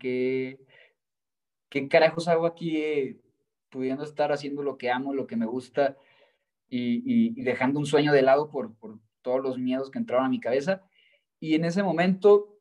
¿qué 1.69 1.87
carajos 1.89 2.27
hago 2.27 2.45
aquí 2.45 2.77
eh, 2.77 3.21
pudiendo 3.69 4.03
estar 4.03 4.31
haciendo 4.31 4.63
lo 4.63 4.77
que 4.77 4.89
amo, 4.89 5.13
lo 5.13 5.27
que 5.27 5.35
me 5.35 5.45
gusta 5.45 5.97
y, 6.67 7.41
dejando 7.43 7.79
un 7.79 7.85
sueño 7.85 8.11
de 8.11 8.21
lado 8.21 8.49
por, 8.49 8.75
por 8.77 8.99
todos 9.21 9.41
los 9.41 9.57
miedos 9.57 9.91
que 9.91 9.99
entraron 9.99 10.25
a 10.25 10.29
mi 10.29 10.39
cabeza? 10.39 10.81
Y 11.39 11.55
en 11.55 11.65
ese 11.65 11.83
momento 11.83 12.54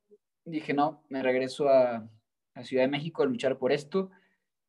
dije, 0.44 0.74
no, 0.74 1.02
me 1.09 1.22
regreso 1.22 1.68
a, 1.68 2.09
a 2.54 2.64
Ciudad 2.64 2.85
de 2.85 2.88
México 2.88 3.22
a 3.22 3.26
luchar 3.26 3.59
por 3.59 3.72
esto 3.72 4.11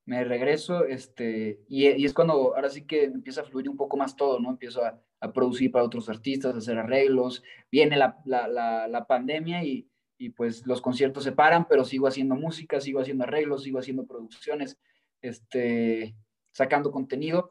me 0.06 0.24
regreso, 0.24 0.86
este, 0.86 1.62
y, 1.68 1.88
y, 1.90 2.06
es 2.06 2.14
cuando 2.14 2.56
ahora 2.56 2.70
sí 2.70 2.86
que 2.86 3.06
empieza 3.06 3.42
a 3.42 3.46
fluir 3.46 3.68
un 3.70 3.76
poco 3.76 3.98
más 3.98 4.16
todo, 4.16 4.40
¿no? 4.40 4.52
Empiezo 4.52 4.84
a, 4.86 5.02
a 5.20 5.34
producir 5.34 5.72
para 5.72 5.84
otros 5.84 6.10
artistas, 6.10 6.54
a 6.54 6.60
hacer 6.60 6.78
arreglos, 6.78 7.44
viene 7.72 7.98
la, 7.98 8.20
la, 8.26 8.48
la, 8.48 8.88
la 8.88 9.08
pandemia 9.08 9.64
y, 9.64 9.90
y, 10.20 10.30
pues 10.30 10.66
los 10.68 10.82
conciertos 10.82 11.24
se 11.24 11.32
paran, 11.32 11.68
pero 11.68 11.84
sigo 11.84 12.08
haciendo 12.08 12.36
música, 12.36 12.80
sigo 12.80 13.00
haciendo 13.00 13.24
arreglos, 13.24 13.64
sigo 13.64 13.80
haciendo 13.80 14.06
producciones, 14.06 14.78
este, 15.22 16.16
sacando 16.52 16.92
contenido. 16.92 17.50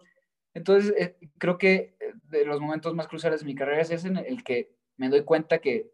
Entonces, 0.55 0.95
eh, 0.97 1.17
creo 1.39 1.59
que 1.59 1.97
eh, 1.99 2.13
de 2.31 2.45
los 2.45 2.61
momentos 2.61 2.95
más 2.95 3.09
cruciales 3.09 3.41
de 3.41 3.47
mi 3.47 3.57
carrera 3.57 3.83
es 3.83 3.91
ese 3.91 4.07
en 4.07 4.19
el 4.19 4.45
que 4.45 4.71
me 4.97 5.09
doy 5.09 5.25
cuenta 5.25 5.59
que, 5.59 5.91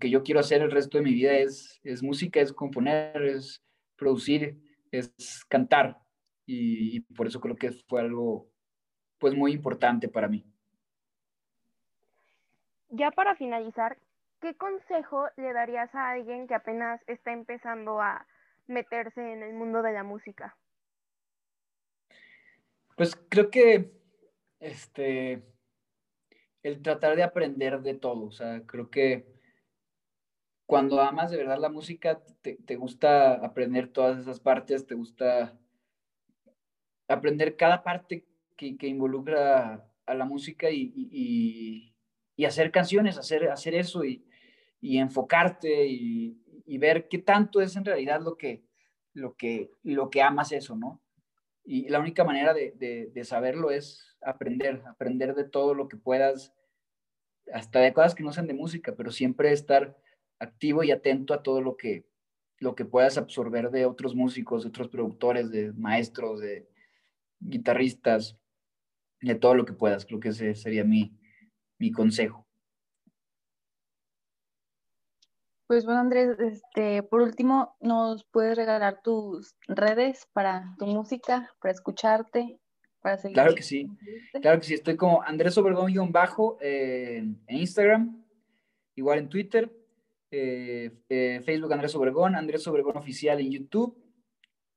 que 0.00 0.10
yo 0.10 0.22
quiero 0.22 0.40
hacer 0.40 0.62
el 0.62 0.70
resto 0.70 0.98
de 0.98 1.04
mi 1.04 1.12
vida 1.12 1.32
es, 1.32 1.80
es 1.84 2.02
música, 2.02 2.40
es 2.40 2.52
componer, 2.52 3.22
es 3.22 3.64
producir, 3.96 4.58
es 4.90 5.44
cantar. 5.48 5.98
Y, 6.46 6.96
y 6.96 7.00
por 7.00 7.26
eso 7.26 7.40
creo 7.40 7.56
que 7.56 7.72
fue 7.72 8.00
algo 8.00 8.50
pues 9.18 9.34
muy 9.34 9.52
importante 9.52 10.08
para 10.08 10.28
mí. 10.28 10.44
Ya 12.90 13.10
para 13.10 13.36
finalizar, 13.36 13.98
¿qué 14.40 14.54
consejo 14.54 15.26
le 15.36 15.52
darías 15.52 15.94
a 15.94 16.10
alguien 16.10 16.46
que 16.46 16.54
apenas 16.54 17.00
está 17.06 17.32
empezando 17.32 18.00
a 18.00 18.26
meterse 18.66 19.20
en 19.20 19.42
el 19.42 19.54
mundo 19.54 19.82
de 19.82 19.92
la 19.92 20.04
música? 20.04 20.56
Pues 22.96 23.14
creo 23.28 23.50
que 23.50 23.92
este 24.58 25.42
el 26.62 26.82
tratar 26.82 27.16
de 27.16 27.22
aprender 27.22 27.80
de 27.80 27.94
todo, 27.94 28.26
o 28.26 28.32
sea, 28.32 28.62
creo 28.66 28.90
que 28.90 29.37
cuando 30.68 31.00
amas 31.00 31.30
de 31.30 31.38
verdad 31.38 31.58
la 31.58 31.70
música, 31.70 32.20
te, 32.42 32.56
te 32.56 32.76
gusta 32.76 33.32
aprender 33.36 33.88
todas 33.88 34.18
esas 34.18 34.38
partes, 34.38 34.86
te 34.86 34.94
gusta 34.94 35.58
aprender 37.08 37.56
cada 37.56 37.82
parte 37.82 38.26
que, 38.54 38.76
que 38.76 38.86
involucra 38.86 39.88
a 40.04 40.14
la 40.14 40.26
música 40.26 40.68
y, 40.68 40.92
y, 40.94 41.94
y, 42.36 42.44
hacer 42.44 42.70
canciones, 42.70 43.16
hacer, 43.16 43.48
hacer 43.48 43.74
eso 43.74 44.04
y, 44.04 44.22
enfocarte 44.82 45.86
y, 45.86 46.36
ver 46.76 47.08
qué 47.08 47.16
tanto 47.16 47.62
es 47.62 47.74
en 47.74 47.86
realidad 47.86 48.20
lo 48.20 48.36
que, 48.36 48.62
lo 49.14 49.36
que, 49.36 49.70
lo 49.84 50.10
que 50.10 50.20
amas 50.20 50.52
eso, 50.52 50.76
¿no? 50.76 51.00
Y 51.64 51.88
la 51.88 51.98
única 51.98 52.24
manera 52.24 52.52
de, 52.52 52.72
de, 52.72 53.06
de 53.06 53.24
saberlo 53.24 53.70
es 53.70 54.18
aprender, 54.20 54.82
aprender 54.86 55.34
de 55.34 55.44
todo 55.44 55.72
lo 55.72 55.88
que 55.88 55.96
puedas, 55.96 56.52
hasta 57.54 57.80
de 57.80 57.94
cosas 57.94 58.14
que 58.14 58.22
no 58.22 58.34
sean 58.34 58.48
de 58.48 58.52
música, 58.52 58.94
pero 58.94 59.10
siempre 59.10 59.50
estar 59.52 59.96
activo 60.38 60.82
y 60.82 60.90
atento 60.90 61.34
a 61.34 61.42
todo 61.42 61.60
lo 61.60 61.76
que, 61.76 62.06
lo 62.58 62.74
que 62.74 62.84
puedas 62.84 63.18
absorber 63.18 63.70
de 63.70 63.86
otros 63.86 64.14
músicos, 64.14 64.62
de 64.62 64.68
otros 64.68 64.88
productores, 64.88 65.50
de 65.50 65.72
maestros, 65.72 66.40
de 66.40 66.68
guitarristas, 67.40 68.36
de 69.20 69.34
todo 69.34 69.54
lo 69.54 69.64
que 69.64 69.72
puedas. 69.72 70.06
Creo 70.06 70.20
que 70.20 70.28
ese 70.28 70.54
sería 70.54 70.84
mi, 70.84 71.16
mi 71.78 71.90
consejo. 71.90 72.46
Pues 75.68 75.84
bueno, 75.84 76.00
Andrés, 76.00 76.38
este, 76.40 77.02
por 77.02 77.20
último, 77.20 77.76
¿nos 77.80 78.24
puedes 78.24 78.56
regalar 78.56 79.02
tus 79.02 79.54
redes 79.66 80.26
para 80.32 80.74
tu 80.78 80.86
música, 80.86 81.52
para 81.60 81.72
escucharte, 81.72 82.58
para 83.02 83.18
seguir? 83.18 83.34
Claro 83.34 83.54
que 83.54 83.62
sí, 83.62 83.86
claro 84.40 84.60
que 84.60 84.66
sí. 84.66 84.72
Estoy 84.72 84.96
como 84.96 85.22
Andrés 85.22 85.58
Obregón-bajo 85.58 86.56
eh, 86.62 87.18
en 87.18 87.56
Instagram, 87.56 88.24
igual 88.94 89.18
en 89.18 89.28
Twitter, 89.28 89.70
eh, 90.30 90.92
eh, 91.08 91.40
Facebook 91.44 91.72
Andrés 91.72 91.94
Obregón, 91.94 92.36
Andrés 92.36 92.66
Obregón 92.66 92.96
Oficial 92.96 93.40
en 93.40 93.50
YouTube 93.50 94.04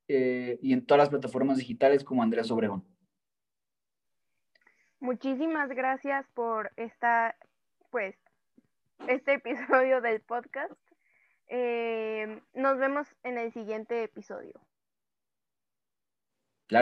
y 0.07 0.73
en 0.73 0.85
todas 0.85 0.99
las 0.99 1.09
plataformas 1.09 1.57
digitales 1.57 2.03
como 2.03 2.21
Andrés 2.21 2.51
Obregón. 2.51 2.83
Muchísimas 5.01 5.69
gracias 5.69 6.27
por 6.35 6.71
esta, 6.75 7.35
pues, 7.89 8.15
este 9.07 9.33
episodio 9.35 9.99
del 9.99 10.21
podcast. 10.21 10.73
Eh, 11.47 12.39
nos 12.53 12.77
vemos 12.77 13.07
en 13.23 13.39
el 13.39 13.51
siguiente 13.51 14.03
episodio. 14.03 14.53